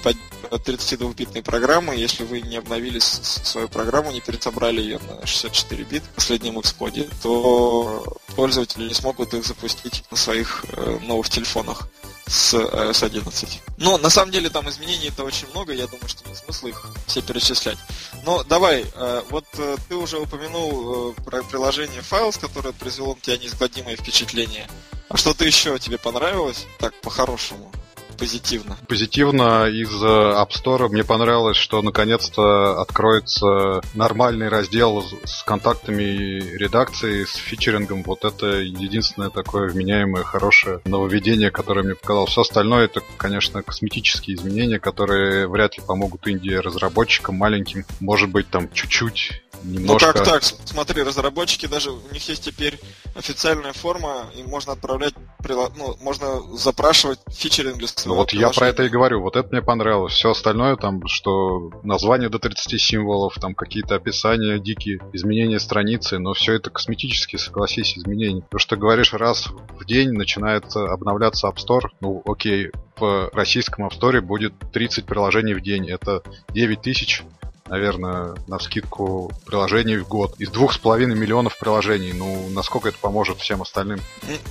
32-битные 0.49 1.43
программы. 1.43 1.95
Если 1.95 2.23
вы 2.23 2.41
не 2.41 2.57
обновили 2.57 2.99
свою 2.99 3.67
программу, 3.67 4.11
не 4.11 4.21
пересобрали 4.21 4.81
ее 4.81 4.99
на 4.99 5.25
64 5.25 5.83
бит 5.83 6.03
в 6.03 6.15
последнем 6.15 6.59
Xcode, 6.59 7.11
то 7.21 8.17
пользователи 8.35 8.87
не 8.87 8.93
смогут 8.93 9.33
их 9.33 9.45
запустить 9.45 10.03
на 10.11 10.17
своих 10.17 10.65
э, 10.69 10.99
новых 11.03 11.29
телефонах 11.29 11.87
с 12.27 12.53
iOS 12.53 13.05
11. 13.05 13.61
Но 13.77 13.97
на 13.97 14.09
самом 14.09 14.31
деле 14.31 14.49
там 14.49 14.69
изменений 14.69 15.07
это 15.07 15.23
очень 15.23 15.49
много, 15.49 15.73
я 15.73 15.87
думаю, 15.87 16.07
что 16.07 16.27
нет 16.27 16.37
смысла 16.37 16.67
их 16.67 16.85
все 17.07 17.21
перечислять. 17.21 17.77
Но 18.23 18.43
давай, 18.43 18.85
э, 18.93 19.23
вот 19.29 19.45
э, 19.57 19.77
ты 19.89 19.95
уже 19.95 20.17
упомянул 20.17 21.13
про 21.25 21.43
приложение 21.43 22.01
Files, 22.01 22.39
которое 22.39 22.73
произвело 22.73 23.15
на 23.15 23.21
тебя 23.21 23.37
неизгладимое 23.37 23.95
впечатление. 23.95 24.69
А 25.09 25.17
что-то 25.17 25.43
еще 25.43 25.77
тебе 25.77 25.97
понравилось? 25.97 26.65
Так, 26.79 26.93
по-хорошему 27.01 27.71
позитивно? 28.21 28.77
Позитивно 28.87 29.65
из 29.67 29.89
э, 29.89 30.05
App 30.05 30.49
Store 30.49 30.89
мне 30.89 31.03
понравилось, 31.03 31.57
что 31.57 31.81
наконец-то 31.81 32.79
откроется 32.79 33.81
нормальный 33.95 34.47
раздел 34.47 35.03
с 35.25 35.41
контактами 35.41 36.39
редакции, 36.55 37.25
с 37.25 37.33
фичерингом. 37.33 38.03
Вот 38.03 38.23
это 38.23 38.45
единственное 38.59 39.31
такое 39.31 39.69
вменяемое, 39.69 40.23
хорошее 40.23 40.81
нововведение, 40.85 41.49
которое 41.49 41.81
мне 41.81 41.95
показалось. 41.95 42.29
Все 42.29 42.41
остальное 42.41 42.85
это, 42.85 43.01
конечно, 43.17 43.63
косметические 43.63 44.37
изменения, 44.37 44.79
которые 44.79 45.47
вряд 45.47 45.77
ли 45.77 45.83
помогут 45.83 46.27
Индии 46.27 46.53
разработчикам 46.53 47.35
маленьким. 47.35 47.85
Может 47.99 48.29
быть, 48.29 48.47
там 48.51 48.71
чуть-чуть 48.71 49.41
немножко... 49.63 50.07
Ну 50.07 50.13
как 50.13 50.23
так? 50.23 50.43
Смотри, 50.43 51.03
разработчики 51.03 51.65
даже, 51.65 51.91
у 51.91 51.99
них 52.11 52.27
есть 52.27 52.43
теперь 52.43 52.79
официальная 53.15 53.73
форма, 53.73 54.27
и 54.35 54.43
можно 54.43 54.73
отправлять, 54.73 55.13
ну, 55.75 55.97
можно 56.01 56.41
запрашивать 56.57 57.19
фичеринг 57.29 57.77
для 57.77 57.87
своего 57.87 58.21
Вот 58.21 58.33
я 58.33 58.49
про 58.49 58.67
это 58.67 58.83
и 58.83 58.89
говорю, 58.89 59.21
вот 59.21 59.35
это 59.35 59.49
мне 59.51 59.61
понравилось. 59.61 60.13
Все 60.13 60.31
остальное 60.31 60.75
там, 60.75 61.05
что 61.07 61.71
название 61.83 62.29
до 62.29 62.39
30 62.39 62.79
символов, 62.79 63.35
там 63.39 63.53
какие-то 63.53 63.95
описания 63.95 64.59
дикие, 64.59 64.99
изменения 65.13 65.59
страницы, 65.59 66.19
но 66.19 66.33
все 66.33 66.53
это 66.53 66.69
косметические, 66.69 67.39
согласись, 67.39 67.97
изменения. 67.97 68.43
То, 68.49 68.59
что 68.59 68.77
говоришь, 68.77 69.13
раз 69.13 69.47
в 69.47 69.85
день 69.85 70.11
начинает 70.11 70.75
обновляться 70.75 71.47
App 71.47 71.57
Store, 71.57 71.89
ну 71.99 72.21
окей, 72.25 72.71
в 72.97 73.29
российском 73.33 73.85
App 73.85 73.99
Store 73.99 74.21
будет 74.21 74.53
30 74.71 75.05
приложений 75.05 75.55
в 75.55 75.61
день, 75.61 75.89
это 75.89 76.21
9 76.49 76.81
тысяч 76.81 77.23
наверное, 77.71 78.35
на 78.47 78.59
скидку 78.59 79.31
приложений 79.45 79.97
в 79.99 80.07
год. 80.07 80.35
Из 80.39 80.49
двух 80.49 80.73
с 80.73 80.77
половиной 80.77 81.15
миллионов 81.15 81.57
приложений. 81.57 82.11
Ну, 82.15 82.49
насколько 82.49 82.89
это 82.89 82.97
поможет 82.97 83.39
всем 83.39 83.61
остальным? 83.61 84.01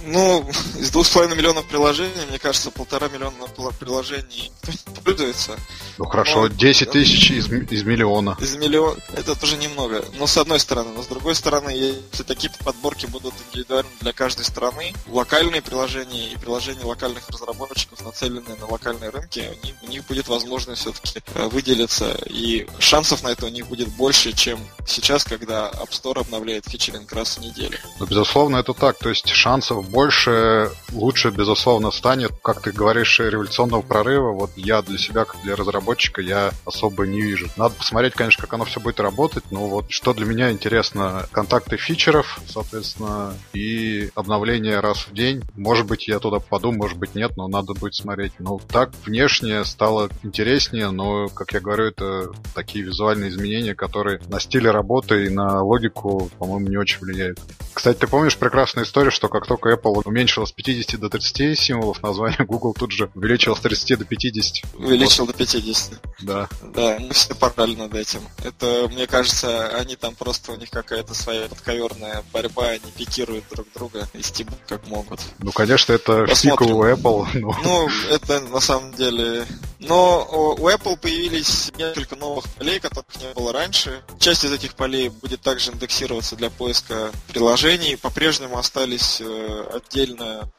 Ну, 0.07 0.49
из 0.79 0.91
двух 0.91 1.07
с 1.07 1.11
половиной 1.11 1.37
миллионов 1.37 1.67
приложений, 1.67 2.13
мне 2.31 2.39
кажется, 2.39 2.71
полтора 2.71 3.09
миллиона 3.09 3.37
приложений 3.79 4.51
пользуется. 5.05 5.53
Ну 5.99 6.07
хорошо, 6.07 6.45
Но... 6.45 6.49
10 6.49 6.91
тысяч 6.91 7.31
из, 7.31 7.49
из 7.51 7.85
миллиона. 7.85 8.39
Из 8.41 8.57
миллиона, 8.57 8.97
это 9.13 9.39
тоже 9.39 9.59
немного. 9.59 10.03
Но 10.19 10.27
с 10.27 10.39
одной 10.39 10.59
стороны. 10.59 10.91
Но 10.97 11.03
с 11.03 11.07
другой 11.07 11.35
стороны, 11.35 11.69
если 11.69 12.23
такие 12.23 12.51
подборки 12.65 13.05
будут 13.05 13.35
индивидуальны 13.51 13.91
для 14.01 14.15
каждой 14.15 14.47
страны, 14.47 14.95
локальные 15.09 15.61
приложения 15.61 16.33
и 16.33 16.39
приложения 16.39 16.85
локальных 16.85 17.29
разработчиков, 17.29 18.03
нацеленные 18.03 18.57
на 18.57 18.67
локальные 18.67 19.11
рынки, 19.11 19.41
они, 19.41 19.75
у 19.83 19.89
них 19.89 20.07
будет 20.07 20.29
возможность 20.29 20.81
все-таки 20.81 21.21
э, 21.35 21.49
выделиться. 21.49 22.17
И 22.25 22.67
шансов 23.11 23.25
на 23.25 23.33
это 23.33 23.47
у 23.47 23.49
них 23.49 23.67
будет 23.67 23.89
больше, 23.89 24.33
чем 24.33 24.61
сейчас, 24.87 25.25
когда 25.25 25.71
App 25.71 25.91
Store 25.91 26.21
обновляет 26.21 26.67
фичеринг 26.67 27.13
раз 27.13 27.39
в 27.39 27.41
неделю. 27.41 27.77
Ну, 27.99 28.07
безусловно, 28.07 28.59
это 28.59 28.73
так. 28.73 28.99
То 28.99 29.09
есть 29.09 29.29
шансов 29.29 29.89
больше, 29.91 30.71
лучше, 30.93 31.31
безусловно, 31.31 31.91
станет. 31.91 32.31
Как 32.43 32.63
ты 32.63 32.71
говоришь, 32.71 33.19
революционного 33.19 33.83
прорыва, 33.83 34.31
вот 34.33 34.53
я 34.57 34.83
для 34.83 34.97
себя, 34.97 35.25
как 35.25 35.43
для 35.43 35.57
разработчика, 35.57 36.21
я 36.21 36.53
особо 36.65 37.05
не 37.05 37.21
вижу. 37.21 37.49
Надо 37.57 37.75
посмотреть, 37.75 38.15
конечно, 38.15 38.43
как 38.43 38.55
оно 38.55 38.65
все 38.65 38.79
будет 38.79 39.01
работать, 39.01 39.45
но 39.51 39.67
вот 39.67 39.87
что 39.91 40.15
для 40.15 40.27
меня 40.27 40.53
интересно, 40.53 41.27
контакты 41.33 41.79
фичеров, 41.79 42.41
соответственно, 42.49 43.35
и 43.53 44.11
обновление 44.15 44.79
раз 44.79 44.99
в 44.99 45.13
день. 45.13 45.43
Может 45.57 45.87
быть, 45.87 46.07
я 46.07 46.21
туда 46.21 46.39
попаду, 46.39 46.71
может 46.71 46.97
быть, 46.97 47.17
нет, 47.17 47.37
но 47.37 47.49
надо 47.49 47.75
будет 47.75 47.97
смотреть. 47.97 48.35
Ну, 48.39 48.61
так 48.69 48.93
внешне 49.05 49.65
стало 49.65 50.11
интереснее, 50.23 50.91
но, 50.91 51.29
как 51.29 51.53
я 51.55 51.61
говорю, 51.61 51.87
это 51.87 52.31
такие 52.55 52.85
визуальные 52.85 53.00
изменения, 53.29 53.75
которые 53.75 54.21
на 54.29 54.41
стиле 54.41 54.71
работы 54.71 55.27
и 55.27 55.29
на 55.29 55.63
логику, 55.63 56.31
по-моему, 56.39 56.69
не 56.69 56.77
очень 56.77 56.99
влияют. 57.01 57.39
Кстати, 57.73 57.99
ты 57.99 58.07
помнишь 58.07 58.37
прекрасную 58.37 58.85
историю, 58.85 59.11
что 59.11 59.29
как 59.29 59.47
только 59.47 59.73
Apple 59.73 60.03
уменьшила 60.05 60.45
с 60.45 60.53
50 60.53 61.01
до 61.01 61.09
30 61.09 61.59
символов 61.59 62.03
название, 62.03 62.45
Google 62.47 62.75
тут 62.75 62.93
же 62.93 63.11
увеличил 63.15 63.57
с 63.57 63.61
30 63.61 63.99
до 63.99 64.05
50. 64.05 64.75
Увеличил 64.75 65.25
вот. 65.25 65.33
до 65.33 65.39
50. 65.39 66.01
Да. 66.21 66.49
Да, 66.75 66.99
мы 66.99 67.13
все 67.13 67.35
порали 67.35 67.77
над 67.77 67.95
этим. 67.95 68.21
Это, 68.45 68.89
мне 68.93 69.07
кажется, 69.07 69.69
они 69.79 69.97
там 69.97 70.15
просто, 70.15 70.53
у 70.53 70.57
них 70.57 70.71
какая-то 70.71 71.15
своя 71.15 71.49
подковерная 71.49 72.23
борьба, 72.33 72.69
они 72.69 72.93
пикируют 72.97 73.45
друг 73.51 73.67
друга 73.75 74.09
и 74.15 74.23
стебут 74.23 74.59
как 74.67 74.87
могут. 74.89 75.21
Ну, 75.39 75.53
конечно, 75.53 75.93
это 75.93 76.27
фика 76.27 76.65
у 76.65 76.85
Apple. 76.85 77.27
Но... 77.35 77.57
Ну, 77.65 77.89
это 78.11 78.41
на 78.41 78.61
самом 78.61 78.93
деле... 78.93 79.47
Но 79.81 80.57
у 80.59 80.69
Apple 80.69 80.99
появились 80.99 81.73
несколько 81.77 82.15
новых 82.15 82.45
полей, 82.51 82.81
которых 82.81 83.07
не 83.19 83.33
было 83.33 83.53
раньше. 83.53 84.03
Часть 84.19 84.45
из 84.45 84.53
этих 84.53 84.75
полей 84.75 85.09
будет 85.09 85.41
также 85.41 85.73
индексироваться 85.73 86.37
для 86.37 86.51
поиска 86.51 87.11
приложений. 87.29 87.97
По-прежнему 87.97 88.59
остались 88.59 89.21
э, 89.21 89.71
отдельно 89.73 90.51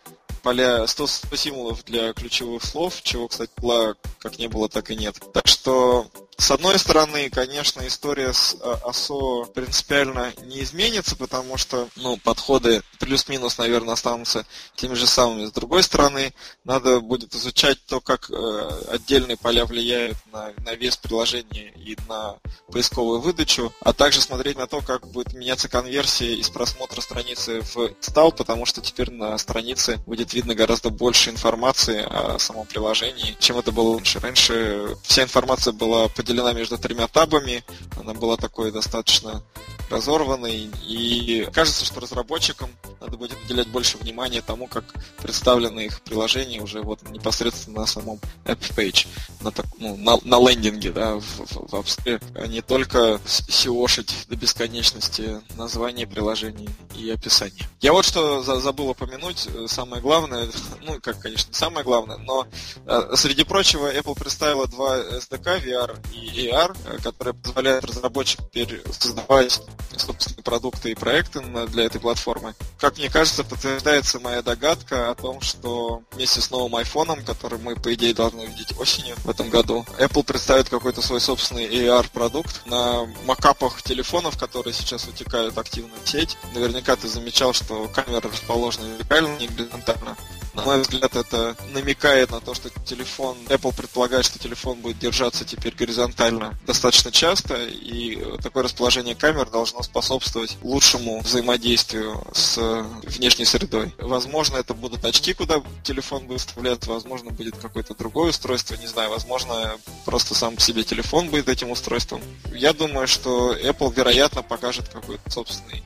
поля 0.41 0.87
100, 0.87 1.07
100 1.07 1.35
символов 1.35 1.85
для 1.85 2.13
ключевых 2.13 2.63
слов, 2.63 3.01
чего, 3.03 3.27
кстати, 3.27 3.51
была 3.57 3.93
как 4.19 4.39
не 4.39 4.47
было, 4.47 4.67
так 4.67 4.89
и 4.89 4.95
нет. 4.95 5.15
Так 5.33 5.47
что 5.47 6.07
с 6.41 6.49
одной 6.49 6.79
стороны, 6.79 7.29
конечно, 7.29 7.85
история 7.85 8.33
с 8.33 8.57
ОСО 8.83 9.43
а, 9.43 9.45
принципиально 9.45 10.33
не 10.43 10.63
изменится, 10.63 11.15
потому 11.15 11.55
что 11.55 11.87
ну, 11.95 12.17
подходы 12.17 12.81
плюс-минус, 12.99 13.59
наверное, 13.59 13.93
останутся 13.93 14.47
теми 14.75 14.95
же 14.95 15.05
самыми. 15.05 15.45
С 15.45 15.51
другой 15.51 15.83
стороны, 15.83 16.33
надо 16.63 16.99
будет 16.99 17.35
изучать 17.35 17.77
то, 17.85 18.01
как 18.01 18.31
э, 18.31 18.69
отдельные 18.89 19.37
поля 19.37 19.65
влияют 19.65 20.17
на, 20.33 20.51
на 20.65 20.73
вес 20.73 20.97
приложения 20.97 21.73
и 21.75 21.95
на 22.09 22.37
поисковую 22.71 23.21
выдачу, 23.21 23.71
а 23.81 23.93
также 23.93 24.19
смотреть 24.19 24.57
на 24.57 24.65
то, 24.65 24.81
как 24.81 25.07
будет 25.07 25.33
меняться 25.33 25.69
конверсия 25.69 26.33
из 26.33 26.49
просмотра 26.49 27.01
страницы 27.01 27.61
в 27.61 27.93
стал, 27.99 28.31
потому 28.31 28.65
что 28.65 28.81
теперь 28.81 29.11
на 29.11 29.37
странице 29.37 29.97
будет 30.07 30.33
видно 30.33 30.55
гораздо 30.55 30.89
больше 30.89 31.29
информации 31.29 32.01
о 32.03 32.39
самом 32.39 32.65
приложении, 32.65 33.37
чем 33.39 33.59
это 33.59 33.71
было 33.71 33.93
раньше. 33.95 34.19
Раньше 34.19 34.97
вся 35.03 35.21
информация 35.21 35.71
была 35.71 36.07
поделена 36.07 36.30
поделена 36.31 36.53
между 36.53 36.77
тремя 36.77 37.07
табами. 37.07 37.63
Она 37.99 38.13
была 38.13 38.37
такой 38.37 38.71
достаточно 38.71 39.43
разорванной. 39.89 40.69
И 40.87 41.47
кажется, 41.53 41.83
что 41.83 41.99
разработчикам 41.99 42.69
надо 43.01 43.17
будет 43.17 43.37
уделять 43.43 43.67
больше 43.67 43.97
внимания 43.97 44.41
тому, 44.41 44.67
как 44.67 44.85
представлены 45.17 45.85
их 45.87 46.01
приложения 46.01 46.61
уже 46.61 46.81
вот 46.81 47.01
непосредственно 47.09 47.81
на 47.81 47.87
самом 47.87 48.19
App 48.45 48.59
Page, 48.75 49.07
на, 49.41 49.51
так, 49.51 49.65
ну, 49.79 49.97
на, 49.97 50.19
на 50.23 50.49
лендинге, 50.49 50.91
да, 50.91 51.15
в, 51.15 51.21
в, 51.21 51.67
в 51.67 51.73
App 51.73 52.23
а 52.35 52.47
не 52.47 52.61
только 52.61 53.19
сиошить 53.25 54.25
до 54.29 54.35
бесконечности 54.35 55.41
название 55.55 56.05
приложений 56.05 56.69
и 56.95 57.09
описание. 57.09 57.67
Я 57.81 57.93
вот 57.93 58.05
что 58.05 58.43
за, 58.43 58.59
забыл 58.59 58.89
упомянуть, 58.89 59.47
самое 59.67 60.01
главное, 60.01 60.49
ну, 60.81 60.99
как, 61.01 61.19
конечно, 61.19 61.53
самое 61.53 61.83
главное, 61.83 62.17
но 62.17 62.47
э, 62.85 63.15
среди 63.15 63.43
прочего 63.43 63.93
Apple 63.93 64.17
представила 64.17 64.67
два 64.67 64.99
SDK 64.99 65.63
VR 65.65 65.97
и 66.13 66.47
AR, 66.47 66.77
э, 66.85 66.97
которые 67.01 67.33
позволяют 67.33 67.85
разработчикам 67.85 68.47
теперь 68.49 68.83
создавать 68.91 69.61
собственные 69.97 70.43
продукты 70.43 70.91
и 70.91 70.95
проекты 70.95 71.41
для 71.67 71.85
этой 71.85 71.99
платформы. 71.99 72.53
Как 72.77 72.90
мне 72.97 73.09
кажется, 73.09 73.43
подтверждается 73.43 74.19
моя 74.19 74.41
догадка 74.41 75.09
о 75.11 75.15
том, 75.15 75.41
что 75.41 76.03
вместе 76.11 76.41
с 76.41 76.51
новым 76.51 76.75
iPhone, 76.75 77.23
который 77.23 77.59
мы, 77.59 77.75
по 77.75 77.93
идее, 77.93 78.13
должны 78.13 78.43
увидеть 78.43 78.77
осенью 78.79 79.15
в 79.17 79.29
этом 79.29 79.49
году, 79.49 79.85
Apple 79.99 80.23
представит 80.23 80.69
какой-то 80.69 81.01
свой 81.01 81.21
собственный 81.21 81.67
AR-продукт 81.67 82.65
на 82.65 83.05
макапах 83.25 83.81
телефонов, 83.81 84.37
которые 84.37 84.73
сейчас 84.73 85.07
утекают 85.07 85.57
активно 85.57 85.93
в 86.03 86.09
сеть. 86.09 86.37
Наверняка 86.53 86.95
ты 86.95 87.07
замечал, 87.07 87.53
что 87.53 87.87
камера 87.93 88.29
расположена 88.29 88.85
вертикально, 88.85 89.37
не 89.37 89.47
горизонтально. 89.47 90.17
На 90.53 90.63
мой 90.63 90.81
взгляд, 90.81 91.15
это 91.15 91.55
намекает 91.73 92.31
на 92.31 92.41
то, 92.41 92.53
что 92.53 92.69
телефон, 92.85 93.37
Apple 93.47 93.73
предполагает, 93.75 94.25
что 94.25 94.37
телефон 94.37 94.79
будет 94.81 94.99
держаться 94.99 95.45
теперь 95.45 95.73
горизонтально 95.73 96.59
достаточно 96.67 97.11
часто, 97.11 97.55
и 97.65 98.21
такое 98.41 98.63
расположение 98.63 99.15
камер 99.15 99.49
должно 99.49 99.81
способствовать 99.81 100.57
лучшему 100.61 101.21
взаимодействию 101.21 102.21
с 102.33 102.57
внешней 103.03 103.45
средой. 103.45 103.93
Возможно, 103.97 104.57
это 104.57 104.73
будут 104.73 105.05
очки, 105.05 105.33
куда 105.33 105.61
телефон 105.83 106.27
будет 106.27 106.41
вставляться, 106.41 106.89
возможно, 106.89 107.31
будет 107.31 107.57
какое-то 107.57 107.95
другое 107.95 108.31
устройство, 108.31 108.75
не 108.75 108.87
знаю, 108.87 109.09
возможно, 109.09 109.77
просто 110.05 110.35
сам 110.35 110.55
по 110.55 110.61
себе 110.61 110.83
телефон 110.83 111.29
будет 111.29 111.47
этим 111.47 111.71
устройством. 111.71 112.21
Я 112.53 112.73
думаю, 112.73 113.07
что 113.07 113.55
Apple, 113.55 113.93
вероятно, 113.95 114.43
покажет 114.43 114.89
какой-то 114.89 115.29
собственный 115.31 115.83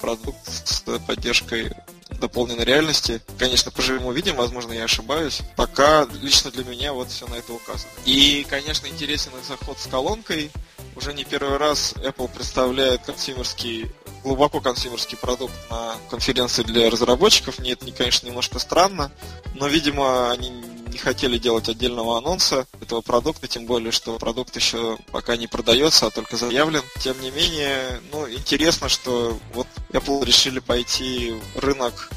продукт 0.00 0.38
с 0.46 0.80
поддержкой 1.06 1.72
дополненной 2.18 2.64
реальности. 2.64 3.20
Конечно, 3.38 3.70
поживем 3.70 4.06
увидим, 4.06 4.36
возможно, 4.36 4.72
я 4.72 4.84
ошибаюсь. 4.84 5.40
Пока 5.56 6.06
лично 6.20 6.50
для 6.50 6.64
меня 6.64 6.92
вот 6.92 7.10
все 7.10 7.26
на 7.26 7.34
это 7.34 7.52
указано. 7.52 7.90
И, 8.04 8.46
конечно, 8.48 8.86
интересен 8.86 9.32
заход 9.46 9.78
с 9.78 9.86
колонкой. 9.86 10.50
Уже 10.96 11.14
не 11.14 11.24
первый 11.24 11.58
раз 11.58 11.94
Apple 11.96 12.28
представляет 12.28 13.02
консюмерский 13.02 13.90
глубоко 14.22 14.60
консюмерский 14.60 15.16
продукт 15.16 15.54
на 15.70 15.96
конференции 16.10 16.62
для 16.62 16.90
разработчиков. 16.90 17.58
Мне 17.58 17.72
это, 17.72 17.90
конечно, 17.92 18.26
немножко 18.26 18.58
странно, 18.58 19.10
но, 19.54 19.68
видимо, 19.68 20.30
они 20.30 20.50
не 20.98 21.04
хотели 21.04 21.38
делать 21.38 21.68
отдельного 21.68 22.18
анонса 22.18 22.66
этого 22.80 23.00
продукта, 23.00 23.46
тем 23.46 23.66
более, 23.66 23.92
что 23.92 24.18
продукт 24.18 24.56
еще 24.56 24.98
пока 25.12 25.36
не 25.36 25.46
продается, 25.46 26.06
а 26.06 26.10
только 26.10 26.36
заявлен. 26.36 26.82
Тем 27.00 27.20
не 27.20 27.30
менее, 27.30 28.00
ну, 28.12 28.28
интересно, 28.28 28.88
что 28.88 29.38
вот 29.54 29.68
Apple 29.90 30.24
решили 30.24 30.58
пойти 30.58 31.34
в 31.54 31.58
рынок 31.60 32.10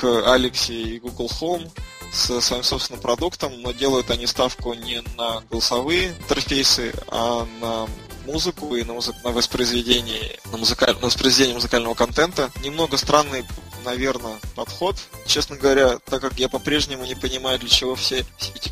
к 0.00 0.04
Alex 0.04 0.72
и 0.72 1.00
Google 1.00 1.30
Home 1.40 1.70
с 2.12 2.40
своим 2.40 2.62
собственным 2.62 3.02
продуктом, 3.02 3.60
но 3.62 3.72
делают 3.72 4.10
они 4.10 4.26
ставку 4.26 4.74
не 4.74 5.02
на 5.16 5.42
голосовые 5.50 6.10
интерфейсы, 6.10 6.94
а 7.08 7.46
на 7.60 7.88
музыку 8.26 8.76
и 8.76 8.84
на, 8.84 8.94
музык... 8.94 9.16
на 9.24 9.30
воспроизведение, 9.30 10.38
на, 10.52 10.58
музыкаль... 10.58 10.94
на 10.94 11.06
воспроизведение 11.06 11.54
музыкального 11.54 11.94
контента. 11.94 12.50
Немного 12.62 12.96
странный 12.96 13.44
наверное, 13.84 14.38
подход. 14.54 14.96
Честно 15.26 15.56
говоря, 15.56 15.98
так 15.98 16.20
как 16.20 16.38
я 16.38 16.48
по-прежнему 16.48 17.04
не 17.04 17.14
понимаю, 17.14 17.58
для 17.58 17.68
чего 17.68 17.94
все, 17.94 18.24
все 18.38 18.52
эти 18.54 18.70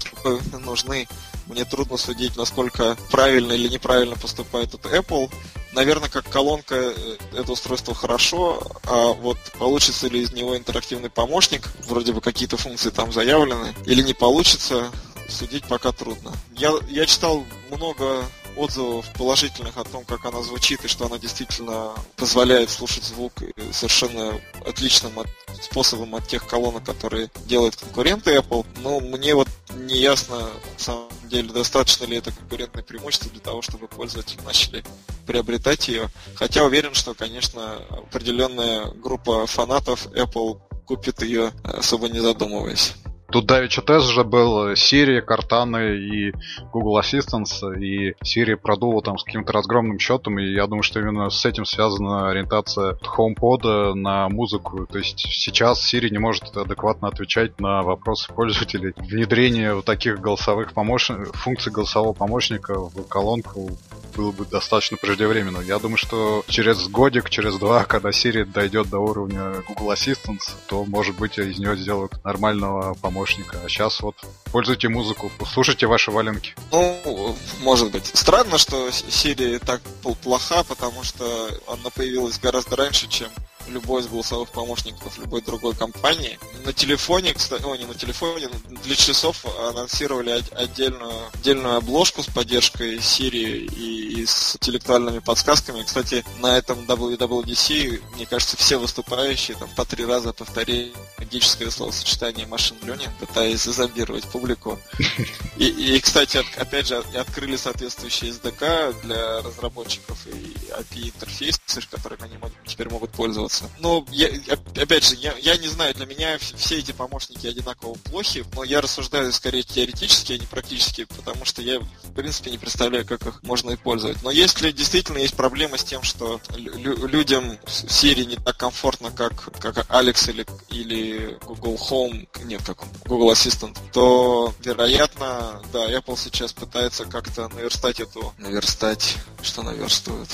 нужны, 0.59 1.09
мне 1.47 1.65
трудно 1.65 1.97
судить, 1.97 2.37
насколько 2.37 2.97
правильно 3.11 3.53
или 3.53 3.69
неправильно 3.69 4.17
поступает 4.17 4.75
этот 4.75 4.93
Apple. 4.93 5.31
Наверное, 5.73 6.09
как 6.09 6.29
колонка 6.29 6.75
э, 6.75 7.17
это 7.33 7.53
устройство 7.53 7.95
хорошо, 7.95 8.67
а 8.85 9.13
вот 9.13 9.39
получится 9.59 10.09
ли 10.09 10.23
из 10.23 10.33
него 10.33 10.57
интерактивный 10.57 11.11
помощник, 11.11 11.69
вроде 11.87 12.13
бы 12.13 12.21
какие-то 12.21 12.57
функции 12.57 12.91
там 12.91 13.13
заявлены, 13.13 13.75
или 13.87 14.03
не 14.03 14.15
получится, 14.15 14.91
судить 15.29 15.65
пока 15.65 15.93
трудно. 15.93 16.33
Я, 16.57 16.73
я 16.89 17.07
читал 17.07 17.45
много 17.71 18.25
отзывов 18.57 19.07
положительных 19.15 19.77
о 19.77 19.85
том, 19.85 20.05
как 20.05 20.25
она 20.25 20.43
звучит 20.43 20.85
и 20.85 20.89
что 20.89 21.07
она 21.07 21.19
действительно 21.19 21.93
позволяет 22.17 22.71
слушать 22.71 23.05
звук 23.05 23.33
совершенно 23.73 24.41
отличным 24.67 25.19
от, 25.19 25.29
способом 25.63 26.15
от 26.15 26.27
тех 26.29 26.47
колонок, 26.47 26.85
которые 26.85 27.31
делают 27.47 27.77
конкуренты 27.77 28.37
Apple. 28.37 28.67
Но 28.83 29.01
мне 29.01 29.35
вот 29.35 29.49
не 29.75 29.99
ясно, 29.99 30.39
на 30.39 30.79
самом 30.79 31.09
деле, 31.25 31.53
достаточно 31.53 32.05
ли 32.05 32.17
это 32.17 32.33
конкурентное 32.33 32.83
преимущество 32.83 33.31
для 33.31 33.41
того, 33.41 33.63
чтобы 33.63 33.89
пользователи 33.89 34.41
начали 34.43 34.85
приобретать 35.27 35.89
ее. 35.89 36.09
Хотя 36.35 36.65
уверен, 36.65 36.95
что, 36.95 37.15
конечно, 37.15 37.77
определенная 37.91 38.87
группа 38.93 39.47
фанатов 39.47 40.07
Apple 40.07 40.61
купит 40.87 41.23
ее, 41.23 41.53
особо 41.63 42.09
не 42.09 42.21
задумываясь. 42.21 42.95
Тут 43.31 43.45
давеча 43.45 43.83
тест 43.83 44.09
же 44.09 44.25
был 44.25 44.73
Siri, 44.73 45.21
Cortana 45.23 45.95
и 45.95 46.33
Google 46.73 46.99
Assistant, 46.99 47.45
и 47.79 48.15
Siri 48.25 48.57
продула 48.57 49.03
там 49.03 49.19
с 49.19 49.25
каким-то 49.25 49.53
разгромным 49.53 49.99
счетом, 49.99 50.39
и 50.39 50.53
я 50.53 50.67
думаю, 50.67 50.83
что 50.83 51.01
именно 51.01 51.29
с 51.29 51.45
этим 51.45 51.67
связана 51.67 52.31
ориентация 52.31 52.97
HomePod 53.03 53.93
на 53.93 54.31
музыку. 54.31 54.87
То 54.87 54.99
есть 54.99 55.21
сейчас 55.21 55.93
Siri 55.93 56.09
не 56.09 56.19
может 56.19 56.57
адекватно 56.57 57.09
отвечать 57.09 57.61
на 57.61 57.83
вопросы 57.83 58.33
пользователей. 58.33 58.95
Внедрение 58.97 59.75
вот 59.75 59.85
таких 59.85 60.21
голосовых 60.21 60.73
помощников, 60.73 61.37
функций 61.37 61.71
голосового 61.71 62.15
помощника 62.15 62.79
в 62.79 63.09
колонку 63.09 63.71
было 64.17 64.33
бы 64.33 64.45
достаточно 64.45 64.97
преждевременно. 64.97 65.61
Я 65.61 65.79
думаю, 65.79 65.97
что 65.97 66.45
через 66.49 66.89
годик, 66.89 67.31
через 67.31 67.57
два, 67.57 67.85
когда 67.85 68.11
Siri 68.11 68.45
дойдет 68.45 68.89
до 68.89 68.99
уровня 68.99 69.63
Google 69.69 69.93
Assistant, 69.93 70.41
то, 70.67 70.85
может 70.85 71.17
быть, 71.17 71.39
из 71.39 71.59
нее 71.59 71.77
сделают 71.77 72.23
нормального 72.25 72.95
помощника. 72.95 73.59
А 73.65 73.69
сейчас 73.69 74.01
вот 74.01 74.17
пользуйте 74.53 74.89
музыку, 74.89 75.31
слушайте 75.53 75.87
ваши 75.87 76.11
валенки. 76.11 76.55
Ну, 76.73 77.37
может 77.61 77.91
быть. 77.91 78.07
Странно, 78.07 78.59
что 78.59 78.89
Siri 78.89 79.59
так 79.65 79.81
плоха, 80.23 80.65
потому 80.65 81.03
что 81.03 81.49
она 81.67 81.91
появилась 81.91 82.39
гораздо 82.39 82.77
раньше, 82.77 83.09
чем 83.09 83.29
любой 83.71 84.03
из 84.03 84.07
голосовых 84.07 84.51
помощников 84.51 85.19
любой 85.19 85.43
другой 85.43 85.75
компании. 85.75 86.39
На 86.65 86.73
телефоне, 86.73 87.35
кстати, 87.35 87.63
о, 87.65 87.77
не 87.77 87.85
на 87.85 87.95
телефоне, 87.95 88.49
для 88.85 88.97
часов 88.97 89.45
анонсировали 89.69 90.43
отдельную, 90.53 91.13
отдельную 91.35 91.77
обложку 91.77 92.23
с 92.23 92.27
поддержкой 92.27 92.97
Siri 92.97 93.67
и, 93.67 94.21
и 94.21 94.27
с 94.27 94.57
интеллектуальными 94.57 95.19
подсказками. 95.19 95.83
Кстати, 95.83 96.25
на 96.41 96.57
этом 96.57 96.81
WWDC, 96.81 98.03
мне 98.15 98.27
кажется, 98.27 98.57
все 98.57 98.79
выступающие 98.79 99.57
там 99.57 99.69
по 99.77 99.85
три 99.85 100.05
раза 100.05 100.33
повторили 100.33 100.93
магическое 101.19 101.71
словосочетание 101.71 102.47
машин 102.47 102.77
learning, 102.83 103.11
пытаясь 103.21 103.63
зазомбировать 103.63 104.25
публику. 104.25 104.79
И, 105.57 105.67
и, 105.67 106.01
кстати, 106.01 106.37
от, 106.37 106.47
опять 106.57 106.87
же, 106.87 106.97
открыли 107.15 107.57
соответствующие 107.57 108.31
SDK 108.31 108.95
для 109.03 109.43
разработчиков 109.43 110.17
и 110.27 110.58
API-интерфейсы, 110.71 111.83
которыми 111.91 112.25
они 112.25 112.37
теперь 112.67 112.89
могут 112.91 113.11
пользоваться. 113.11 113.71
Ну, 113.79 114.07
я, 114.11 114.29
опять 114.77 115.05
же, 115.05 115.15
я, 115.17 115.35
я 115.39 115.57
не 115.57 115.69
знаю, 115.69 115.95
для 115.95 116.07
меня 116.07 116.39
все 116.39 116.79
эти 116.79 116.93
помощники 116.93 117.47
одинаково 117.47 117.95
плохи, 117.95 118.45
но 118.55 118.65
я 118.65 118.81
рассуждаю 118.81 119.33
скорее 119.33 119.63
теоретически, 119.63 120.33
а 120.33 120.39
не 120.39 120.47
практически, 120.47 121.05
потому 121.05 121.45
что 121.45 121.63
я, 121.63 121.81
в 121.81 122.13
принципе, 122.15 122.51
не 122.51 122.59
представляю, 122.59 123.07
как 123.07 123.27
их 123.27 123.43
можно 123.43 123.75
использовать. 123.75 124.23
Но 124.23 124.31
если 124.31 124.71
действительно 124.71 125.19
есть 125.19 125.35
проблема 125.35 125.79
с 125.79 125.85
тем, 125.85 126.03
что 126.03 126.41
лю- 126.57 127.07
людям 127.07 127.59
в 127.65 127.69
Siri 127.69 128.25
не 128.25 128.37
так 128.37 128.57
комфортно, 128.57 129.11
как, 129.11 129.53
как 129.61 129.79
Alex 129.91 130.31
или, 130.31 130.47
или 130.69 131.39
Google 131.45 131.79
Home, 131.91 132.29
нет, 132.45 132.63
как 132.65 132.79
Google 133.07 133.33
Assistant, 133.33 133.77
то, 133.93 134.55
вероятно, 134.65 135.63
да, 135.73 135.91
Apple 135.91 136.19
сейчас 136.19 136.53
пытается 136.53 137.05
как-то 137.05 137.49
наверстать 137.49 138.01
эту... 138.01 138.35
Наверстать... 138.39 139.17
Что 139.43 139.63
наверстывают? 139.63 140.29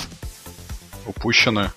Упущенное 1.05 1.73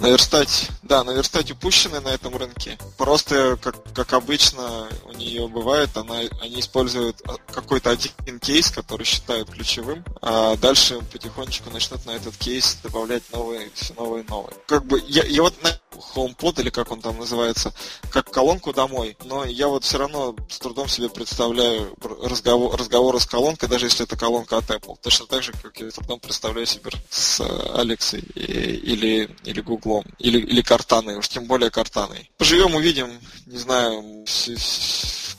наверстать, 0.00 0.70
да, 0.82 1.04
наверстать 1.04 1.50
упущенные 1.50 2.00
на 2.00 2.08
этом 2.08 2.36
рынке. 2.36 2.78
Просто, 2.96 3.58
как, 3.62 3.76
как 3.92 4.12
обычно 4.12 4.88
у 5.04 5.12
нее 5.12 5.46
бывает, 5.48 5.96
она, 5.96 6.20
они 6.40 6.60
используют 6.60 7.20
а, 7.26 7.36
какой-то 7.52 7.90
один 7.90 8.40
кейс, 8.40 8.70
который 8.70 9.04
считают 9.04 9.50
ключевым, 9.50 10.04
а 10.22 10.56
дальше 10.56 11.00
потихонечку 11.12 11.70
начнут 11.70 12.04
на 12.06 12.12
этот 12.12 12.36
кейс 12.36 12.78
добавлять 12.82 13.22
новые, 13.32 13.70
все 13.74 13.94
новые 13.94 14.24
и 14.24 14.28
новые. 14.28 14.54
Как 14.66 14.84
бы, 14.84 15.02
я, 15.06 15.24
я 15.24 15.42
вот 15.42 15.54
на 15.62 15.70
HomePod, 16.14 16.60
или 16.60 16.70
как 16.70 16.90
он 16.90 17.00
там 17.00 17.18
называется, 17.18 17.72
как 18.10 18.30
колонку 18.30 18.72
домой, 18.72 19.16
но 19.24 19.44
я 19.44 19.68
вот 19.68 19.84
все 19.84 19.98
равно 19.98 20.34
с 20.48 20.58
трудом 20.58 20.88
себе 20.88 21.08
представляю 21.08 21.94
разговор, 22.22 22.78
разговоры 22.78 23.20
с 23.20 23.26
колонкой, 23.26 23.68
даже 23.68 23.86
если 23.86 24.04
это 24.04 24.16
колонка 24.16 24.58
от 24.58 24.70
Apple. 24.70 24.96
Точно 25.02 25.26
так 25.26 25.42
же, 25.42 25.52
как 25.62 25.78
я 25.80 25.90
с 25.90 25.94
трудом 25.94 26.20
представляю 26.20 26.66
себе 26.66 26.90
с 27.08 27.40
Алексой 27.74 28.20
или, 28.20 29.28
или 29.44 29.60
Google, 29.60 30.04
или, 30.18 30.38
или 30.38 30.62
Картаной, 30.62 31.16
уж 31.16 31.28
тем 31.28 31.46
более 31.46 31.70
Картаной. 31.70 32.30
Поживем, 32.38 32.74
увидим, 32.74 33.10
не 33.46 33.58
знаю, 33.58 34.24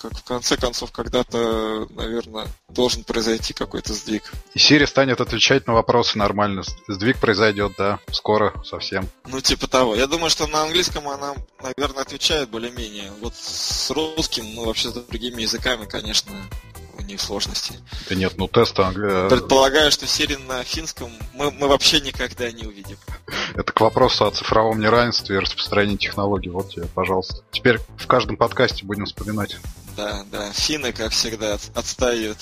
как 0.01 0.17
в 0.17 0.23
конце 0.23 0.57
концов 0.57 0.91
когда-то, 0.91 1.87
наверное, 1.91 2.47
должен 2.69 3.03
произойти 3.03 3.53
какой-то 3.53 3.93
сдвиг. 3.93 4.31
И 4.55 4.57
Siri 4.57 4.87
станет 4.87 5.21
отвечать 5.21 5.67
на 5.67 5.73
вопросы 5.73 6.17
нормально. 6.17 6.63
Сдвиг 6.87 7.19
произойдет, 7.19 7.73
да, 7.77 7.99
скоро 8.11 8.53
совсем. 8.63 9.07
Ну, 9.27 9.39
типа 9.41 9.67
того. 9.67 9.95
Я 9.95 10.07
думаю, 10.07 10.29
что 10.29 10.40
на 10.47 10.63
английском 10.63 11.07
она, 11.07 11.35
наверное, 11.61 12.03
отвечает 12.03 12.49
более-менее. 12.49 13.11
Вот 13.21 13.35
с 13.35 13.89
русским, 13.91 14.45
ну, 14.55 14.65
вообще 14.65 14.89
с 14.89 14.93
другими 14.93 15.41
языками, 15.41 15.85
конечно, 15.85 16.33
у 16.97 17.01
них 17.03 17.19
сложности. 17.19 17.73
Да 18.09 18.15
нет, 18.15 18.33
ну 18.37 18.47
тест 18.47 18.79
англи... 18.79 19.29
Предполагаю, 19.29 19.91
что 19.91 20.05
Siri 20.05 20.37
на 20.47 20.63
финском 20.63 21.11
мы, 21.33 21.51
мы 21.51 21.67
вообще 21.67 21.99
никогда 22.01 22.51
не 22.51 22.63
увидим. 22.63 22.97
Это 23.55 23.71
к 23.71 23.81
вопросу 23.81 24.25
о 24.25 24.31
цифровом 24.31 24.79
неравенстве 24.79 25.37
и 25.37 25.39
распространении 25.39 25.97
технологий. 25.97 26.49
Вот 26.49 26.69
тебе, 26.69 26.85
пожалуйста. 26.85 27.43
Теперь 27.51 27.79
в 27.97 28.07
каждом 28.07 28.37
подкасте 28.37 28.85
будем 28.85 29.05
вспоминать. 29.05 29.57
Да, 30.01 30.23
да, 30.31 30.51
финны, 30.51 30.93
как 30.93 31.11
всегда, 31.11 31.59
отстают. 31.75 32.39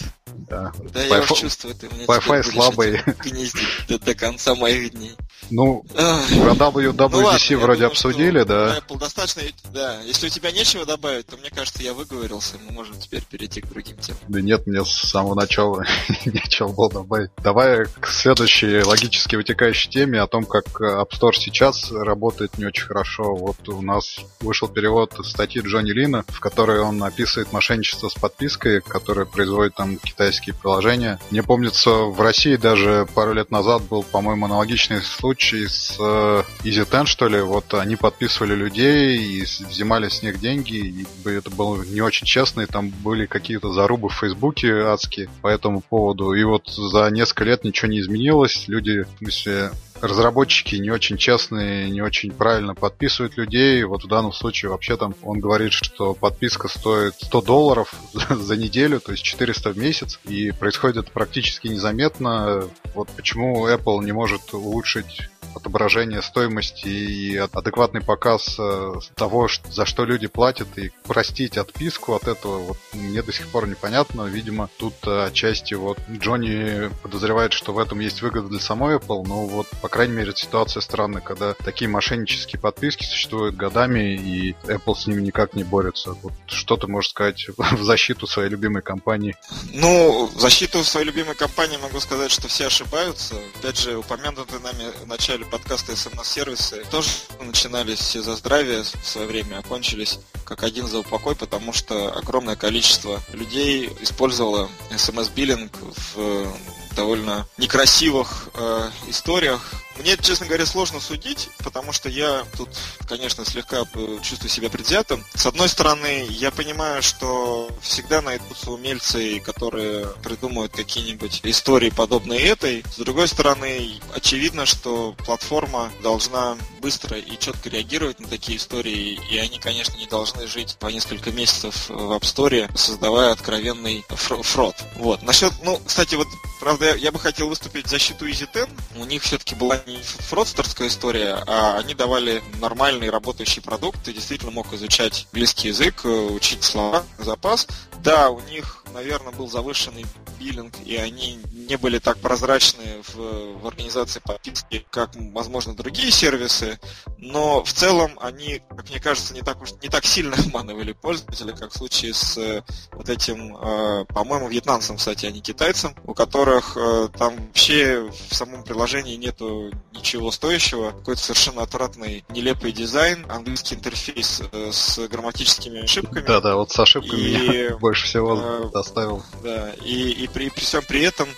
Да, 0.47 0.71
да 0.93 1.03
я 1.03 1.21
уж 1.21 1.39
чувствую, 1.39 1.75
ты 1.75 1.89
мне 1.89 2.05
Wi-Fi 2.05 2.43
слабый. 2.43 3.03
гнездить 3.19 3.67
до, 3.89 3.99
до 3.99 4.15
конца 4.15 4.55
моих 4.55 4.93
дней. 4.93 5.15
Ну, 5.49 5.83
про 5.93 6.53
WWDC 6.53 6.93
ну, 7.09 7.17
ладно, 7.17 7.57
вроде 7.57 7.57
думаю, 7.57 7.87
обсудили, 7.87 8.43
да. 8.43 8.77
Apple 8.77 8.99
достаточно, 8.99 9.41
да. 9.73 10.01
Если 10.01 10.27
у 10.27 10.29
тебя 10.29 10.51
нечего 10.51 10.85
добавить, 10.85 11.27
то 11.27 11.37
мне 11.37 11.49
кажется, 11.49 11.81
я 11.81 11.93
выговорился, 11.93 12.55
мы 12.65 12.71
можем 12.71 12.99
теперь 12.99 13.23
перейти 13.23 13.61
к 13.61 13.67
другим 13.67 13.97
темам. 13.97 14.21
Да 14.27 14.41
нет, 14.41 14.67
мне 14.67 14.83
с 14.85 14.89
самого 14.89 15.35
начала 15.35 15.83
нечего 16.25 16.69
было 16.69 16.91
добавить. 16.91 17.31
Давай 17.37 17.85
к 17.85 18.07
следующей 18.07 18.83
логически 18.83 19.35
вытекающей 19.35 19.89
теме 19.89 20.21
о 20.21 20.27
том, 20.27 20.45
как 20.45 20.65
App 20.79 21.09
Store 21.11 21.33
сейчас 21.33 21.91
работает 21.91 22.57
не 22.57 22.65
очень 22.65 22.85
хорошо. 22.85 23.35
Вот 23.35 23.67
у 23.69 23.81
нас 23.81 24.19
вышел 24.39 24.67
перевод 24.67 25.13
статьи 25.23 25.61
Джонни 25.61 25.91
Лина, 25.91 26.23
в 26.27 26.39
которой 26.39 26.79
он 26.79 27.03
описывает 27.03 27.48
мошенничество 27.51 28.09
с 28.09 28.13
подпиской, 28.13 28.81
которое 28.81 29.25
производит 29.25 29.75
там 29.75 29.97
китайские 29.97 30.55
приложения. 30.55 31.19
Мне 31.31 31.43
помнится, 31.43 31.89
в 31.89 32.19
России 32.21 32.55
даже 32.55 33.07
пару 33.13 33.33
лет 33.33 33.51
назад 33.51 33.83
был, 33.83 34.03
по-моему, 34.03 34.45
аналогичный 34.45 35.01
случай 35.01 35.67
с 35.67 35.95
э, 35.99 36.43
EasyTen, 36.63 37.05
что 37.05 37.27
ли. 37.27 37.41
Вот 37.41 37.73
они 37.73 37.95
подписывали 37.95 38.55
людей 38.55 39.17
и 39.17 39.41
взимали 39.41 40.09
с 40.09 40.23
них 40.23 40.39
деньги, 40.39 40.75
и 40.75 41.05
это 41.29 41.49
было 41.49 41.83
не 41.83 42.01
очень 42.01 42.25
честно, 42.25 42.61
и 42.61 42.65
там 42.65 42.89
были 42.89 43.25
какие-то 43.25 43.71
зарубы 43.71 44.09
в 44.09 44.15
Фейсбуке 44.15 44.73
адские 44.83 45.29
по 45.41 45.47
этому 45.47 45.81
поводу. 45.81 46.33
И 46.33 46.43
вот 46.43 46.67
за 46.67 47.09
несколько 47.09 47.43
лет 47.43 47.63
ничего 47.63 47.91
не 47.91 47.99
изменилось. 47.99 48.65
Люди, 48.67 49.03
в 49.03 49.17
смысле, 49.19 49.71
разработчики 50.01 50.75
не 50.75 50.89
очень 50.89 51.17
честные, 51.17 51.89
не 51.89 52.01
очень 52.01 52.31
правильно 52.31 52.75
подписывают 52.75 53.37
людей. 53.37 53.83
Вот 53.83 54.03
в 54.03 54.07
данном 54.07 54.33
случае 54.33 54.71
вообще 54.71 54.97
там 54.97 55.15
он 55.23 55.39
говорит, 55.39 55.73
что 55.73 56.13
подписка 56.13 56.67
стоит 56.67 57.15
100 57.15 57.41
долларов 57.41 57.93
за 58.29 58.55
неделю, 58.55 58.99
то 58.99 59.11
есть 59.11 59.23
400 59.23 59.71
в 59.71 59.77
месяц, 59.77 60.19
и 60.25 60.51
происходит 60.51 60.97
это 60.97 61.11
практически 61.11 61.67
незаметно. 61.67 62.63
Вот 62.95 63.09
почему 63.15 63.67
Apple 63.67 64.03
не 64.03 64.11
может 64.11 64.53
улучшить 64.53 65.29
отображение 65.55 66.21
стоимости 66.21 66.87
и 66.87 67.37
адекватный 67.37 68.01
показ 68.01 68.57
э, 68.59 68.93
того, 69.15 69.47
за 69.69 69.85
что 69.85 70.05
люди 70.05 70.27
платят, 70.27 70.77
и 70.77 70.91
простить 71.07 71.57
отписку 71.57 72.13
от 72.13 72.27
этого, 72.27 72.59
вот 72.59 72.77
мне 72.93 73.21
до 73.21 73.31
сих 73.31 73.47
пор 73.47 73.67
непонятно. 73.67 74.23
Видимо, 74.23 74.69
тут 74.77 74.95
э, 75.05 75.25
отчасти 75.25 75.73
вот 75.73 75.99
Джонни 76.09 76.89
подозревает, 77.01 77.53
что 77.53 77.73
в 77.73 77.79
этом 77.79 77.99
есть 77.99 78.21
выгода 78.21 78.47
для 78.47 78.59
самой 78.59 78.97
Apple, 78.97 79.25
но 79.27 79.45
вот, 79.45 79.67
по 79.81 79.87
крайней 79.87 80.13
мере, 80.13 80.33
ситуация 80.35 80.81
странная, 80.81 81.21
когда 81.21 81.53
такие 81.53 81.89
мошеннические 81.89 82.59
подписки 82.59 83.05
существуют 83.05 83.55
годами, 83.55 84.15
и 84.15 84.53
Apple 84.63 84.95
с 84.95 85.07
ними 85.07 85.21
никак 85.21 85.53
не 85.53 85.63
борется. 85.63 86.13
Вот 86.21 86.33
что 86.47 86.77
ты 86.77 86.87
можешь 86.87 87.11
сказать 87.11 87.47
в 87.57 87.83
защиту 87.83 88.27
своей 88.27 88.49
любимой 88.49 88.81
компании? 88.81 89.35
Ну, 89.73 90.27
в 90.27 90.39
защиту 90.39 90.83
своей 90.83 91.07
любимой 91.07 91.35
компании 91.35 91.77
могу 91.77 91.99
сказать, 91.99 92.31
что 92.31 92.47
все 92.47 92.67
ошибаются. 92.67 93.35
Опять 93.59 93.79
же, 93.79 93.97
упомянутый 93.97 94.59
нами 94.59 94.91
в 95.03 95.07
начале 95.07 95.38
начале 95.39 95.45
подкаста 95.45 95.95
СМС-сервисы 95.95 96.85
тоже 96.91 97.09
начинались 97.39 97.99
все 97.99 98.21
за 98.21 98.35
здравие 98.35 98.83
в 98.83 99.07
свое 99.07 99.27
время, 99.27 99.59
окончились 99.59 100.19
как 100.43 100.63
один 100.63 100.87
за 100.87 100.99
упокой, 100.99 101.35
потому 101.35 101.71
что 101.71 102.11
огромное 102.13 102.55
количество 102.55 103.21
людей 103.31 103.89
использовало 104.01 104.69
смс-биллинг 104.97 105.71
в 106.13 106.47
довольно 106.95 107.47
некрасивых 107.57 108.49
э, 108.53 108.89
историях. 109.07 109.73
Мне, 109.99 110.15
честно 110.17 110.45
говоря, 110.45 110.65
сложно 110.65 111.01
судить, 111.01 111.49
потому 111.57 111.91
что 111.91 112.07
я 112.07 112.45
тут, 112.57 112.69
конечно, 113.07 113.43
слегка 113.43 113.83
чувствую 114.23 114.49
себя 114.49 114.69
предвзятым. 114.69 115.25
С 115.35 115.45
одной 115.45 115.67
стороны, 115.67 116.25
я 116.29 116.51
понимаю, 116.51 117.03
что 117.03 117.69
всегда 117.81 118.21
найдутся 118.21 118.71
умельцы, 118.71 119.41
которые 119.41 120.07
придумают 120.23 120.71
какие-нибудь 120.71 121.41
истории, 121.43 121.89
подобные 121.89 122.39
этой. 122.39 122.83
С 122.89 122.97
другой 122.97 123.27
стороны, 123.27 123.99
очевидно, 124.13 124.65
что 124.65 125.15
платформа 125.25 125.91
должна 126.01 126.57
быстро 126.79 127.17
и 127.17 127.37
четко 127.37 127.69
реагировать 127.69 128.21
на 128.21 128.27
такие 128.29 128.57
истории, 128.57 129.19
и 129.29 129.37
они, 129.37 129.59
конечно, 129.59 129.97
не 129.97 130.07
должны 130.07 130.47
жить 130.47 130.77
по 130.79 130.87
несколько 130.87 131.31
месяцев 131.31 131.89
в 131.89 132.13
App 132.13 132.21
Store, 132.21 132.69
создавая 132.77 133.33
откровенный 133.33 134.05
фрод. 134.09 134.75
Вот. 134.95 135.21
Насчет, 135.23 135.51
ну, 135.61 135.81
кстати, 135.85 136.15
вот 136.15 136.27
Правда, 136.59 136.93
я 136.93 137.11
бы 137.11 137.19
хотел 137.19 137.47
выступить 137.47 137.85
в 137.87 137.89
защиту 137.89 138.27
EasyTen. 138.27 138.69
У 138.97 139.05
них 139.05 139.23
все-таки 139.23 139.55
была 139.55 139.77
не 139.89 140.01
фродстерская 140.01 140.87
история, 140.87 141.43
а 141.47 141.77
они 141.77 141.93
давали 141.93 142.41
нормальный 142.59 143.09
работающий 143.09 143.61
продукт. 143.61 144.03
Ты 144.03 144.13
действительно 144.13 144.51
мог 144.51 144.71
изучать 144.73 145.27
английский 145.31 145.69
язык, 145.69 146.05
учить 146.05 146.63
слова, 146.63 147.03
запас. 147.17 147.67
Да, 148.03 148.29
у 148.29 148.39
них, 148.41 148.78
наверное, 148.93 149.33
был 149.33 149.49
завышенный 149.49 150.05
биллинг, 150.39 150.73
и 150.85 150.95
они 150.95 151.39
не 151.69 151.77
были 151.77 151.99
так 151.99 152.17
прозрачны 152.17 153.01
в, 153.07 153.59
в 153.61 153.67
организации 153.67 154.19
подписки, 154.19 154.85
как, 154.89 155.11
возможно, 155.15 155.75
другие 155.75 156.11
сервисы, 156.11 156.79
но 157.17 157.63
в 157.63 157.71
целом 157.71 158.17
они, 158.21 158.61
как 158.69 158.89
мне 158.89 158.99
кажется, 158.99 159.33
не 159.33 159.41
так 159.41 159.61
уж 159.61 159.71
не 159.83 159.89
так 159.89 160.05
сильно 160.05 160.35
обманывали 160.37 160.93
пользователя, 160.93 161.53
как 161.55 161.71
в 161.71 161.77
случае 161.77 162.13
с 162.13 162.37
э, 162.37 162.63
вот 162.91 163.09
этим, 163.09 163.55
э, 163.55 164.05
по-моему, 164.05 164.47
вьетнамцам, 164.47 164.97
кстати, 164.97 165.25
а 165.25 165.31
не 165.31 165.41
китайцам, 165.41 165.95
у 166.05 166.13
которых 166.13 166.75
э, 166.75 167.09
там 167.17 167.35
вообще 167.35 168.09
в 168.29 168.35
самом 168.35 168.63
приложении 168.63 169.15
нету 169.15 169.71
ничего 169.93 170.31
стоящего, 170.31 170.91
какой-то 170.91 171.21
совершенно 171.21 171.61
отвратный, 171.61 172.23
нелепый 172.29 172.71
дизайн, 172.71 173.25
английский 173.29 173.75
интерфейс 173.75 174.41
с 174.71 175.07
грамматическими 175.07 175.83
ошибками. 175.83 176.25
Да-да, 176.25 176.55
вот 176.55 176.71
с 176.71 176.79
ошибками 176.79 177.19
и, 177.19 177.69
больше 177.79 178.05
всего 178.05 178.69
доставил. 178.79 179.23
Да, 179.43 179.71
и, 179.83 180.11
и 180.11 180.27
при, 180.27 180.49
при 180.49 180.61
всем 180.61 180.83
при 180.87 181.01
этом 181.03 181.29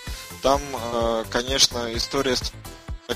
там, 0.42 0.60
э, 0.72 1.24
конечно, 1.30 1.94
история 1.94 2.36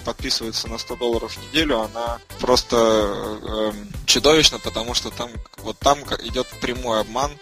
подписывается 0.05 0.69
на 0.69 0.79
100 0.79 0.97
долларов 0.97 1.33
в 1.33 1.49
неделю, 1.49 1.81
она 1.81 2.19
просто 2.41 2.77
э, 2.77 3.73
чудовищна, 4.05 4.59
потому 4.59 4.95
что 4.95 5.11
там 5.11 5.31
вот 5.59 5.79
там 5.79 6.01
идет 6.01 6.47
прямой 6.61 7.01
обман, 7.01 7.33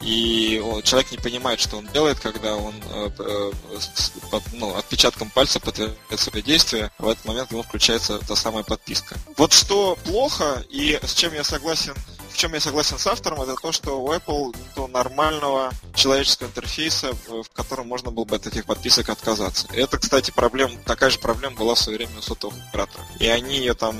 и 0.00 0.62
человек 0.82 1.10
не 1.12 1.18
понимает, 1.18 1.60
что 1.60 1.78
он 1.78 1.88
делает, 1.88 2.20
когда 2.20 2.56
он 2.56 2.74
э, 2.90 3.10
э, 3.18 3.52
под, 4.30 4.42
ну, 4.52 4.76
отпечатком 4.76 5.30
пальца 5.30 5.60
подтверждает 5.60 6.20
свои 6.20 6.42
действия, 6.42 6.90
в 6.98 7.08
этот 7.08 7.24
момент 7.24 7.52
ему 7.52 7.62
включается 7.62 8.18
та 8.18 8.36
самая 8.36 8.64
подписка. 8.64 9.16
Вот 9.36 9.52
что 9.52 9.96
плохо, 10.04 10.62
и 10.68 11.00
с 11.02 11.14
чем 11.14 11.32
я 11.32 11.42
согласен 11.42 11.94
в 12.34 12.36
чем 12.36 12.52
я 12.52 12.60
согласен 12.60 12.98
с 12.98 13.06
автором, 13.06 13.40
это 13.42 13.54
то, 13.54 13.70
что 13.70 14.02
у 14.02 14.12
Apple 14.12 14.56
нет 14.76 14.90
нормального 14.92 15.70
человеческого 15.94 16.48
интерфейса, 16.48 17.12
в 17.28 17.48
котором 17.52 17.86
можно 17.86 18.10
было 18.10 18.24
бы 18.24 18.34
от 18.34 18.46
этих 18.48 18.66
подписок 18.66 19.08
отказаться. 19.08 19.68
Это, 19.72 19.98
кстати, 19.98 20.32
проблема, 20.32 20.72
такая 20.84 21.10
же 21.10 21.20
проблема 21.20 21.54
была 21.54 21.76
в 21.76 21.78
свое 21.78 21.98
время 21.98 22.18
у 22.18 22.22
сотовых 22.22 22.58
операторов. 22.68 23.06
И 23.20 23.28
они 23.28 23.58
ее 23.58 23.74
там 23.74 23.96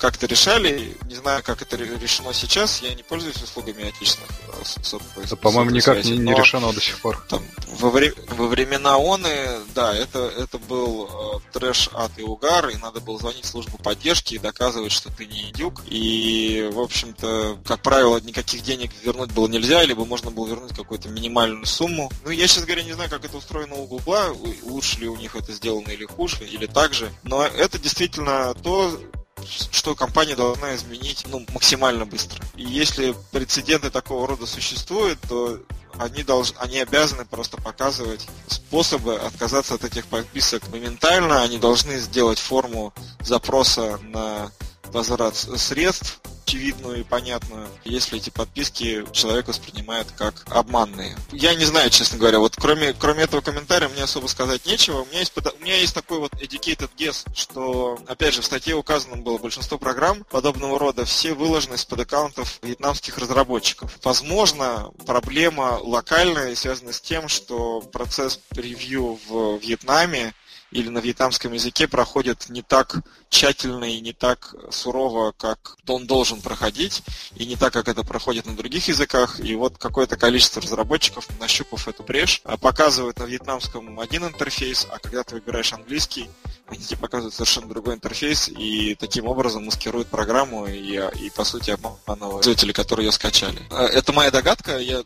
как-то 0.00 0.26
решали. 0.26 0.96
Не 1.04 1.14
знаю, 1.14 1.42
как 1.44 1.60
это 1.60 1.76
решено 1.76 2.32
сейчас. 2.32 2.80
Я 2.80 2.94
не 2.94 3.02
пользуюсь 3.02 3.36
услугами 3.42 3.88
отечественных 3.88 4.30
э, 4.48 4.82
сотовых 4.82 5.24
Это, 5.24 5.36
по-моему, 5.36 5.70
никак 5.70 5.96
связи, 5.96 6.12
не, 6.12 6.18
не 6.18 6.34
решено 6.34 6.72
до 6.72 6.80
сих 6.80 6.98
пор. 7.00 7.22
Там, 7.28 7.44
во, 7.68 7.90
вре- 7.90 8.14
во 8.28 8.46
времена 8.46 8.96
ОНы, 8.96 9.60
да, 9.74 9.94
это, 9.94 10.32
это 10.38 10.58
был 10.58 11.40
э, 11.44 11.52
трэш, 11.52 11.90
ад 11.92 12.12
и 12.16 12.22
угар, 12.22 12.68
и 12.70 12.76
надо 12.76 13.00
было 13.00 13.18
звонить 13.18 13.44
в 13.44 13.48
службу 13.48 13.76
поддержки 13.76 14.34
и 14.34 14.38
доказывать, 14.38 14.92
что 14.92 15.12
ты 15.12 15.26
не 15.26 15.50
идюк. 15.50 15.82
И, 15.86 16.68
в 16.72 16.80
общем-то, 16.80 17.58
как 17.66 17.82
правило, 17.82 18.18
никаких 18.20 18.62
денег 18.62 18.92
вернуть 19.02 19.32
было 19.32 19.48
нельзя, 19.48 19.84
либо 19.84 20.06
можно 20.06 20.30
было 20.30 20.48
вернуть 20.48 20.74
какую-то 20.74 21.10
минимальную 21.10 21.66
сумму. 21.66 22.10
Ну, 22.24 22.30
я, 22.30 22.48
сейчас 22.48 22.64
говоря, 22.64 22.82
не 22.84 22.94
знаю, 22.94 23.10
как 23.10 23.24
это 23.26 23.36
устроено 23.36 23.74
у 23.74 23.86
Гугла, 23.86 24.34
лучше 24.62 25.00
ли 25.00 25.08
у 25.08 25.16
них 25.16 25.36
это 25.36 25.52
сделано 25.52 25.90
или 25.90 26.06
хуже, 26.06 26.46
или 26.46 26.64
так 26.64 26.94
же. 26.94 27.12
Но 27.22 27.44
это 27.44 27.78
действительно 27.78 28.54
то, 28.54 28.98
что 29.46 29.94
компания 29.94 30.36
должна 30.36 30.74
изменить 30.76 31.24
ну, 31.28 31.44
максимально 31.52 32.06
быстро. 32.06 32.44
И 32.54 32.64
если 32.64 33.14
прецеденты 33.32 33.90
такого 33.90 34.26
рода 34.26 34.46
существуют, 34.46 35.18
то 35.28 35.58
они, 35.98 36.22
должны, 36.22 36.56
они 36.58 36.78
обязаны 36.78 37.24
просто 37.24 37.56
показывать 37.56 38.26
способы 38.46 39.16
отказаться 39.16 39.74
от 39.74 39.84
этих 39.84 40.06
подписок 40.06 40.66
моментально. 40.68 41.42
Они 41.42 41.58
должны 41.58 41.98
сделать 41.98 42.38
форму 42.38 42.92
запроса 43.20 43.98
на 44.02 44.50
возврат 44.92 45.36
средств 45.36 46.20
очевидную 46.50 47.00
и 47.00 47.02
понятную, 47.04 47.68
если 47.84 48.18
эти 48.18 48.30
подписки 48.30 49.04
человек 49.12 49.46
воспринимает 49.46 50.08
как 50.16 50.44
обманные. 50.48 51.16
Я 51.30 51.54
не 51.54 51.64
знаю, 51.64 51.90
честно 51.90 52.18
говоря, 52.18 52.40
вот 52.40 52.56
кроме, 52.56 52.92
кроме 52.92 53.22
этого 53.22 53.40
комментария 53.40 53.88
мне 53.88 54.02
особо 54.02 54.26
сказать 54.26 54.66
нечего. 54.66 55.02
У 55.02 55.06
меня, 55.06 55.20
есть, 55.20 55.32
у 55.36 55.62
меня 55.62 55.76
есть 55.76 55.94
такой 55.94 56.18
вот 56.18 56.32
educated 56.34 56.90
guess, 56.98 57.24
что, 57.34 57.98
опять 58.08 58.34
же, 58.34 58.42
в 58.42 58.46
статье 58.46 58.74
указано 58.74 59.16
было 59.16 59.38
большинство 59.38 59.78
программ 59.78 60.24
подобного 60.24 60.78
рода, 60.78 61.04
все 61.04 61.34
выложены 61.34 61.74
из-под 61.74 62.00
аккаунтов 62.00 62.58
вьетнамских 62.62 63.18
разработчиков. 63.18 63.96
Возможно, 64.02 64.90
проблема 65.06 65.78
локальная, 65.80 66.56
связана 66.56 66.92
с 66.92 67.00
тем, 67.00 67.28
что 67.28 67.80
процесс 67.80 68.40
превью 68.48 69.20
в 69.28 69.58
Вьетнаме 69.58 70.34
или 70.70 70.88
на 70.88 70.98
вьетнамском 70.98 71.52
языке 71.52 71.88
проходит 71.88 72.48
не 72.48 72.62
так 72.62 72.96
тщательно 73.28 73.84
и 73.84 74.00
не 74.00 74.12
так 74.12 74.54
сурово, 74.70 75.32
как 75.36 75.76
он 75.86 76.06
должен 76.06 76.40
проходить, 76.40 77.02
и 77.36 77.46
не 77.46 77.56
так, 77.56 77.72
как 77.72 77.88
это 77.88 78.02
проходит 78.02 78.46
на 78.46 78.56
других 78.56 78.88
языках. 78.88 79.40
И 79.40 79.54
вот 79.54 79.78
какое-то 79.78 80.16
количество 80.16 80.60
разработчиков, 80.62 81.26
нащупав 81.38 81.88
эту 81.88 82.02
брешь, 82.02 82.40
а, 82.44 82.56
показывают 82.56 83.18
на 83.18 83.24
вьетнамском 83.24 83.98
один 84.00 84.24
интерфейс, 84.24 84.86
а 84.90 84.98
когда 84.98 85.22
ты 85.22 85.36
выбираешь 85.36 85.72
английский, 85.72 86.28
они 86.66 86.82
тебе 86.84 86.98
показывают 86.98 87.34
совершенно 87.34 87.68
другой 87.68 87.94
интерфейс, 87.94 88.48
и 88.48 88.94
таким 88.94 89.26
образом 89.26 89.64
маскируют 89.64 90.08
программу 90.08 90.66
и, 90.66 91.00
и 91.20 91.30
по 91.30 91.44
сути, 91.44 91.70
обманывают 91.70 92.44
пользователей, 92.44 92.72
которые 92.72 93.06
ее 93.06 93.12
скачали. 93.12 93.60
А, 93.70 93.86
это 93.86 94.12
моя 94.12 94.30
догадка, 94.30 94.78
я 94.78 95.02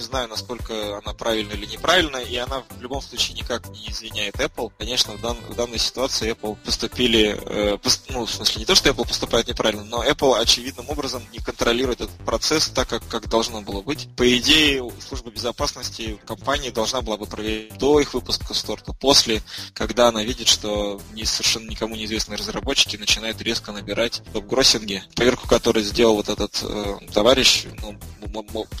не 0.00 0.06
знаю, 0.06 0.28
насколько 0.28 0.98
она 1.04 1.12
правильная 1.12 1.56
или 1.56 1.66
неправильная, 1.66 2.22
и 2.22 2.34
она 2.36 2.62
в 2.70 2.80
любом 2.80 3.02
случае 3.02 3.36
никак 3.36 3.68
не 3.68 3.86
извиняет 3.88 4.34
Apple. 4.36 4.72
Конечно, 4.78 5.12
в, 5.12 5.20
дан, 5.20 5.36
в 5.48 5.54
данной 5.54 5.78
ситуации 5.78 6.32
Apple 6.32 6.56
поступили, 6.64 7.38
э, 7.38 7.76
пост, 7.76 8.06
ну, 8.08 8.24
в 8.24 8.30
смысле, 8.30 8.60
не 8.60 8.64
то, 8.64 8.74
что 8.74 8.88
Apple 8.88 9.06
поступает 9.06 9.48
неправильно, 9.48 9.84
но 9.84 10.02
Apple 10.02 10.40
очевидным 10.40 10.88
образом 10.88 11.22
не 11.32 11.38
контролирует 11.38 12.00
этот 12.00 12.16
процесс 12.24 12.68
так, 12.68 12.88
как, 12.88 13.06
как 13.08 13.28
должно 13.28 13.60
было 13.60 13.82
быть. 13.82 14.08
По 14.16 14.38
идее, 14.38 14.90
служба 15.06 15.30
безопасности 15.30 16.18
компании 16.26 16.70
должна 16.70 17.02
была 17.02 17.18
бы 17.18 17.26
проверить 17.26 17.76
до 17.76 18.00
их 18.00 18.14
выпуска 18.14 18.54
то 18.54 18.94
после, 18.94 19.42
когда 19.74 20.08
она 20.08 20.22
видит, 20.24 20.48
что 20.48 21.00
не, 21.12 21.24
совершенно 21.24 21.68
никому 21.68 21.94
неизвестные 21.94 22.38
разработчики 22.38 22.96
начинают 22.96 23.42
резко 23.42 23.72
набирать 23.72 24.22
топ-гроссинги. 24.32 25.02
Проверку, 25.14 25.46
которую 25.46 25.84
сделал 25.84 26.14
вот 26.14 26.30
этот 26.30 26.58
э, 26.62 26.98
товарищ, 27.12 27.66
ну, 27.82 27.98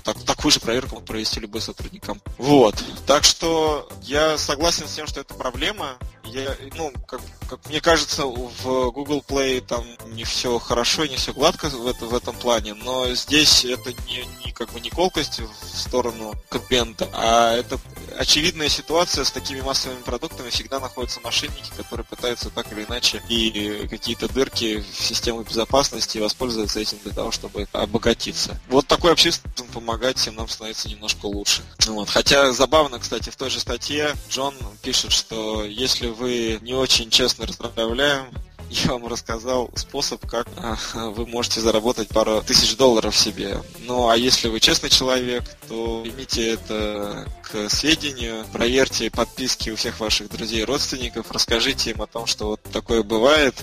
так, 0.04 0.16
такую 0.24 0.52
же 0.52 0.60
проверку 0.60 0.96
провести 1.10 1.40
любой 1.40 1.60
сотрудник. 1.60 2.04
Вот. 2.38 2.76
Так 3.04 3.24
что 3.24 3.88
я 4.02 4.38
согласен 4.38 4.86
с 4.86 4.94
тем, 4.94 5.08
что 5.08 5.20
это 5.20 5.34
проблема. 5.34 5.96
Я, 6.24 6.56
ну, 6.76 6.92
как, 7.06 7.20
как 7.48 7.66
мне 7.68 7.80
кажется, 7.80 8.24
в 8.26 8.90
Google 8.90 9.24
Play 9.26 9.60
там 9.60 9.84
не 10.12 10.24
все 10.24 10.58
хорошо, 10.58 11.06
не 11.06 11.16
все 11.16 11.32
гладко 11.32 11.68
в, 11.68 11.86
это, 11.86 12.06
в 12.06 12.14
этом 12.14 12.34
плане, 12.36 12.74
но 12.74 13.12
здесь 13.14 13.64
это 13.64 13.92
не, 14.06 14.24
не 14.44 14.52
как 14.52 14.70
бы 14.72 14.80
не 14.80 14.90
колкость 14.90 15.40
в 15.40 15.78
сторону 15.78 16.34
конкурента, 16.48 17.08
а 17.12 17.54
это 17.54 17.80
очевидная 18.16 18.68
ситуация 18.68 19.24
с 19.24 19.30
такими 19.30 19.60
массовыми 19.60 20.02
продуктами 20.02 20.50
всегда 20.50 20.78
находятся 20.78 21.20
мошенники, 21.20 21.70
которые 21.76 22.04
пытаются 22.04 22.50
так 22.50 22.70
или 22.72 22.84
иначе 22.84 23.22
и 23.28 23.86
какие-то 23.88 24.28
дырки 24.28 24.84
в 24.92 25.02
систему 25.02 25.42
безопасности 25.42 26.18
воспользоваться 26.18 26.80
этим 26.80 26.98
для 27.02 27.12
того, 27.12 27.30
чтобы 27.30 27.66
обогатиться. 27.72 28.60
Вот 28.68 28.86
такой 28.86 29.12
общественный 29.12 29.68
помогать 29.72 30.18
всем 30.18 30.34
нам 30.34 30.48
становится 30.48 30.88
немножко 30.88 31.26
лучше. 31.26 31.62
Вот. 31.86 32.08
Хотя 32.10 32.52
забавно, 32.52 32.98
кстати, 32.98 33.30
в 33.30 33.36
той 33.36 33.50
же 33.50 33.60
статье 33.60 34.14
Джон 34.28 34.54
пишет, 34.82 35.12
что 35.12 35.64
если 35.64 36.08
вы 36.10 36.58
не 36.62 36.74
очень 36.74 37.10
честно 37.10 37.46
расправляем, 37.46 38.26
я 38.70 38.92
вам 38.92 39.08
рассказал 39.08 39.68
способ, 39.74 40.24
как 40.26 40.46
а, 40.56 40.76
вы 41.10 41.26
можете 41.26 41.60
заработать 41.60 42.08
пару 42.08 42.40
тысяч 42.40 42.76
долларов 42.76 43.16
себе. 43.16 43.58
Ну, 43.80 44.08
а 44.08 44.16
если 44.16 44.48
вы 44.48 44.60
честный 44.60 44.90
человек, 44.90 45.42
то 45.68 46.02
примите 46.02 46.52
это 46.52 47.26
к 47.42 47.68
сведению, 47.68 48.44
проверьте 48.52 49.10
подписки 49.10 49.70
у 49.70 49.76
всех 49.76 49.98
ваших 49.98 50.30
друзей 50.30 50.60
и 50.60 50.64
родственников, 50.64 51.32
расскажите 51.32 51.90
им 51.90 52.00
о 52.00 52.06
том, 52.06 52.26
что 52.26 52.46
вот 52.46 52.62
такое 52.62 53.02
бывает, 53.02 53.56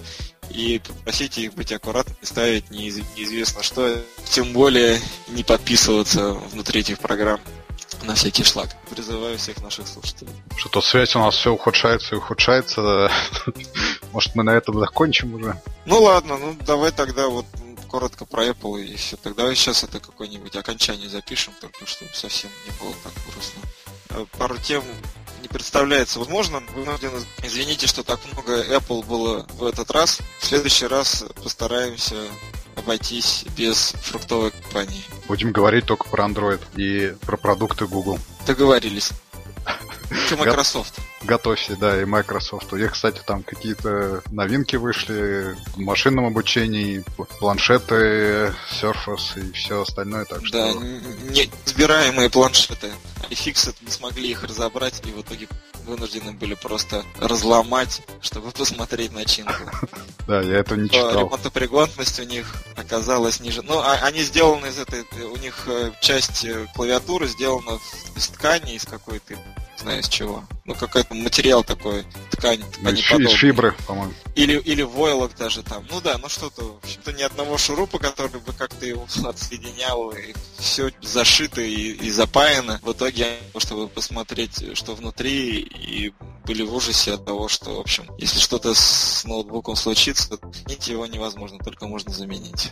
и 0.49 0.81
попросите 0.85 1.43
их 1.43 1.53
быть 1.53 1.71
аккуратными, 1.71 2.17
ставить 2.23 2.69
неизвестно 2.69 3.63
что, 3.63 4.03
тем 4.29 4.51
более 4.51 4.99
не 5.29 5.43
подписываться 5.43 6.33
внутри 6.33 6.81
этих 6.81 6.99
программ 6.99 7.39
на 8.03 8.15
всякий 8.15 8.43
шлак. 8.43 8.69
Призываю 8.89 9.37
всех 9.37 9.61
наших 9.61 9.87
слушателей. 9.87 10.33
Что-то 10.55 10.81
связь 10.81 11.15
у 11.15 11.19
нас 11.19 11.35
все 11.35 11.51
ухудшается 11.51 12.15
и 12.15 12.17
ухудшается. 12.17 13.11
Может, 14.11 14.35
мы 14.35 14.43
на 14.43 14.51
этом 14.51 14.79
закончим 14.79 15.33
уже? 15.35 15.61
Ну 15.85 16.01
ладно, 16.01 16.37
ну 16.37 16.55
давай 16.65 16.91
тогда 16.91 17.27
вот 17.27 17.45
коротко 17.87 18.25
про 18.25 18.47
Apple 18.47 18.83
и 18.83 18.95
все. 18.95 19.17
Тогда 19.17 19.53
сейчас 19.55 19.83
это 19.83 19.99
какое-нибудь 19.99 20.55
окончание 20.55 21.09
запишем, 21.09 21.53
только 21.59 21.85
чтобы 21.85 22.11
совсем 22.13 22.49
не 22.65 22.71
было 22.79 22.93
так 23.03 23.13
грустно. 23.31 23.61
Э, 24.09 24.25
пару 24.37 24.57
тем 24.57 24.83
не 25.41 25.47
представляется 25.47 26.19
возможным. 26.19 26.65
Вынуждены 26.75 27.23
извините, 27.43 27.87
что 27.87 28.03
так 28.03 28.19
много 28.31 28.63
Apple 28.63 29.05
было 29.05 29.45
в 29.53 29.63
этот 29.63 29.89
раз. 29.91 30.19
В 30.39 30.45
следующий 30.45 30.87
раз 30.87 31.23
постараемся 31.43 32.15
обойтись 32.87 33.43
без 33.57 33.91
фруктовой 34.01 34.51
компании. 34.51 35.03
Будем 35.27 35.51
говорить 35.51 35.85
только 35.85 36.07
про 36.07 36.25
Android 36.25 36.61
и 36.77 37.13
про 37.25 37.35
продукты 37.35 37.85
Google. 37.85 38.17
Договорились. 38.47 39.11
Что 40.09 40.37
Microsoft? 40.37 40.99
Готовься, 41.23 41.75
да, 41.75 42.01
и 42.01 42.05
Microsoft. 42.05 42.71
У 42.71 42.77
них, 42.77 42.93
кстати, 42.93 43.21
там 43.25 43.43
какие-то 43.43 44.21
новинки 44.31 44.75
вышли 44.75 45.55
в 45.75 45.79
машинном 45.79 46.25
обучении, 46.25 47.03
планшеты, 47.39 48.53
Surface 48.71 49.37
и 49.37 49.51
все 49.51 49.81
остальное. 49.81 50.25
Так 50.25 50.45
что... 50.45 50.73
Да, 50.73 50.79
неизбираемые 50.79 52.29
планшеты. 52.29 52.91
iFixit 53.29 53.75
не 53.81 53.91
смогли 53.91 54.29
их 54.29 54.43
разобрать, 54.43 55.01
и 55.05 55.11
в 55.11 55.21
итоге 55.21 55.47
вынуждены 55.85 56.33
были 56.33 56.53
просто 56.53 57.03
разломать, 57.19 58.01
чтобы 58.21 58.51
посмотреть 58.51 59.11
начинку. 59.13 59.53
Да, 60.27 60.41
я 60.41 60.57
это 60.57 60.75
не 60.75 60.89
читал. 60.89 61.21
Ремонтопригодность 61.21 62.19
у 62.19 62.23
них 62.23 62.53
оказалась 62.75 63.39
ниже. 63.39 63.61
Ну, 63.61 63.79
а, 63.79 63.93
они 64.03 64.21
сделаны 64.23 64.67
из 64.67 64.77
этой... 64.77 65.05
У 65.23 65.37
них 65.37 65.63
э, 65.67 65.91
часть 66.01 66.43
э, 66.43 66.67
клавиатуры 66.75 67.27
сделана 67.27 67.79
из 68.13 68.27
ткани, 68.27 68.75
из 68.75 68.83
какой-то 68.83 69.35
знаю 69.77 70.01
из 70.01 70.09
чего. 70.09 70.43
Ну, 70.65 70.75
какой-то 70.75 71.13
материал 71.13 71.63
такой, 71.63 72.05
ткань, 72.31 72.63
ткани 72.71 72.99
Из 72.99 73.31
фибры, 73.31 73.75
по-моему. 73.87 74.13
Или, 74.35 74.57
или 74.59 74.81
войлок 74.81 75.35
даже 75.37 75.63
там. 75.63 75.85
Ну 75.89 76.01
да, 76.01 76.17
ну 76.17 76.29
что-то, 76.29 76.63
в 76.63 76.77
общем-то, 76.83 77.13
ни 77.13 77.21
одного 77.21 77.57
шурупа, 77.57 77.99
который 77.99 78.39
бы 78.39 78.53
как-то 78.53 78.85
его 78.85 79.07
отсоединял, 79.25 80.11
и 80.11 80.33
все 80.57 80.91
зашито 81.01 81.61
и, 81.61 81.91
и 81.91 82.11
запаяно. 82.11 82.79
В 82.83 82.91
итоге, 82.91 83.37
чтобы 83.57 83.87
посмотреть, 83.87 84.75
что 84.77 84.95
внутри, 84.95 85.59
и 85.59 86.13
были 86.45 86.63
в 86.63 86.73
ужасе 86.73 87.13
от 87.13 87.25
того, 87.25 87.47
что, 87.47 87.75
в 87.75 87.79
общем, 87.79 88.05
если 88.17 88.39
что-то 88.39 88.73
с 88.73 89.25
ноутбуком 89.25 89.75
случится, 89.75 90.37
заменить 90.41 90.87
его 90.87 91.05
невозможно, 91.05 91.59
только 91.59 91.87
можно 91.87 92.13
заменить 92.13 92.71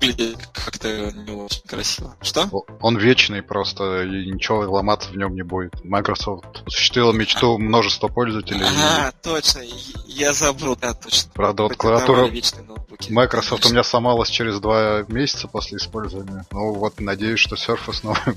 выглядит 0.00 0.38
как-то 0.52 1.12
не 1.12 1.32
очень 1.32 1.62
красиво. 1.62 2.16
Что? 2.20 2.48
Он 2.80 2.96
вечный 2.96 3.42
просто, 3.42 4.02
и 4.02 4.30
ничего 4.30 4.60
ломаться 4.70 5.10
в 5.10 5.16
нем 5.16 5.34
не 5.34 5.42
будет. 5.42 5.84
Microsoft 5.84 6.44
осуществила 6.66 7.12
мечту 7.12 7.58
множества 7.58 8.08
пользователей. 8.08 8.64
А, 8.64 9.10
и... 9.10 9.12
точно, 9.22 9.62
я 10.06 10.32
забыл, 10.32 10.76
да, 10.76 10.94
точно. 10.94 11.30
Правда, 11.34 11.64
вот 11.64 11.76
клавиатура 11.76 12.30
Microsoft 13.08 13.66
у 13.66 13.70
меня 13.70 13.82
сломалась 13.82 14.28
через 14.28 14.60
два 14.60 15.04
месяца 15.08 15.48
после 15.48 15.78
использования. 15.78 16.44
Ну 16.50 16.74
вот, 16.74 17.00
надеюсь, 17.00 17.40
что 17.40 17.56
Surface 17.56 18.00
новый 18.02 18.20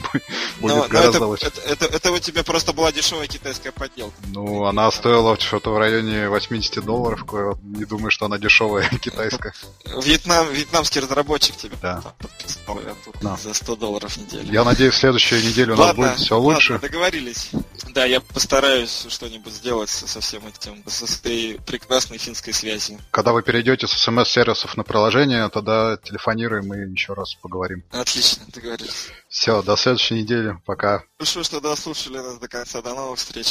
будет 0.60 0.76
но, 0.76 0.88
гораздо 0.88 1.20
но 1.20 1.26
это, 1.26 1.26
лучше. 1.26 1.46
Это, 1.48 1.62
это, 1.62 1.86
это 1.86 2.12
у 2.12 2.20
тебя 2.20 2.44
просто 2.44 2.74
была 2.74 2.92
дешевая 2.92 3.28
китайская 3.28 3.72
подделка. 3.72 4.16
Ну, 4.28 4.66
она 4.66 4.90
стоила 4.92 5.38
что-то 5.40 5.72
в 5.72 5.78
районе 5.78 6.30
80 6.30 6.84
долларов. 6.84 7.26
Не 7.64 7.86
думаю, 7.86 8.12
что 8.12 8.26
она 8.26 8.38
дешевая 8.38 8.90
китайская. 9.02 9.54
Вьетнам, 9.86 10.48
вьетнамский 10.52 11.02
разработчик 11.02 11.53
тебе 11.56 11.76
да. 11.82 12.02
подписал 12.20 12.80
я 12.82 12.96
тут 13.06 13.16
да. 13.22 13.38
за 13.38 13.54
100 13.54 13.76
долларов 13.76 14.12
в 14.14 14.18
неделю. 14.18 14.52
Я 14.52 14.64
надеюсь, 14.64 14.94
в 14.94 14.98
следующую 14.98 15.44
неделю 15.44 15.76
у 15.76 15.78
нас 15.78 15.96
будет 15.96 16.18
все 16.18 16.38
лучше. 16.38 16.74
Ладно, 16.74 16.88
договорились. 16.88 17.52
Да, 17.94 18.06
я 18.06 18.22
постараюсь 18.22 19.06
что-нибудь 19.10 19.54
сделать 19.54 19.90
со 19.90 20.20
всем 20.20 20.48
этим, 20.48 20.84
с 20.88 21.20
этой 21.20 21.60
прекрасной 21.66 22.18
финской 22.18 22.54
связью. 22.54 23.00
Когда 23.12 23.34
вы 23.34 23.44
перейдете 23.44 23.88
с 23.88 23.92
смс-сервисов 23.92 24.78
на 24.78 24.84
приложение, 24.84 25.48
тогда 25.50 25.98
телефонируем 25.98 26.74
и 26.74 26.92
еще 26.92 27.14
раз 27.14 27.36
поговорим. 27.36 27.84
Отлично, 27.92 28.46
договорились. 28.48 29.10
Все, 29.30 29.62
до 29.62 29.76
следующей 29.76 30.16
недели. 30.16 30.58
Пока. 30.66 31.04
Хорошо, 31.18 31.44
что 31.44 31.60
дослушали 31.60 32.18
нас 32.18 32.38
до 32.38 32.48
конца. 32.48 32.82
До 32.82 32.94
новых 32.94 33.20
встреч. 33.20 33.48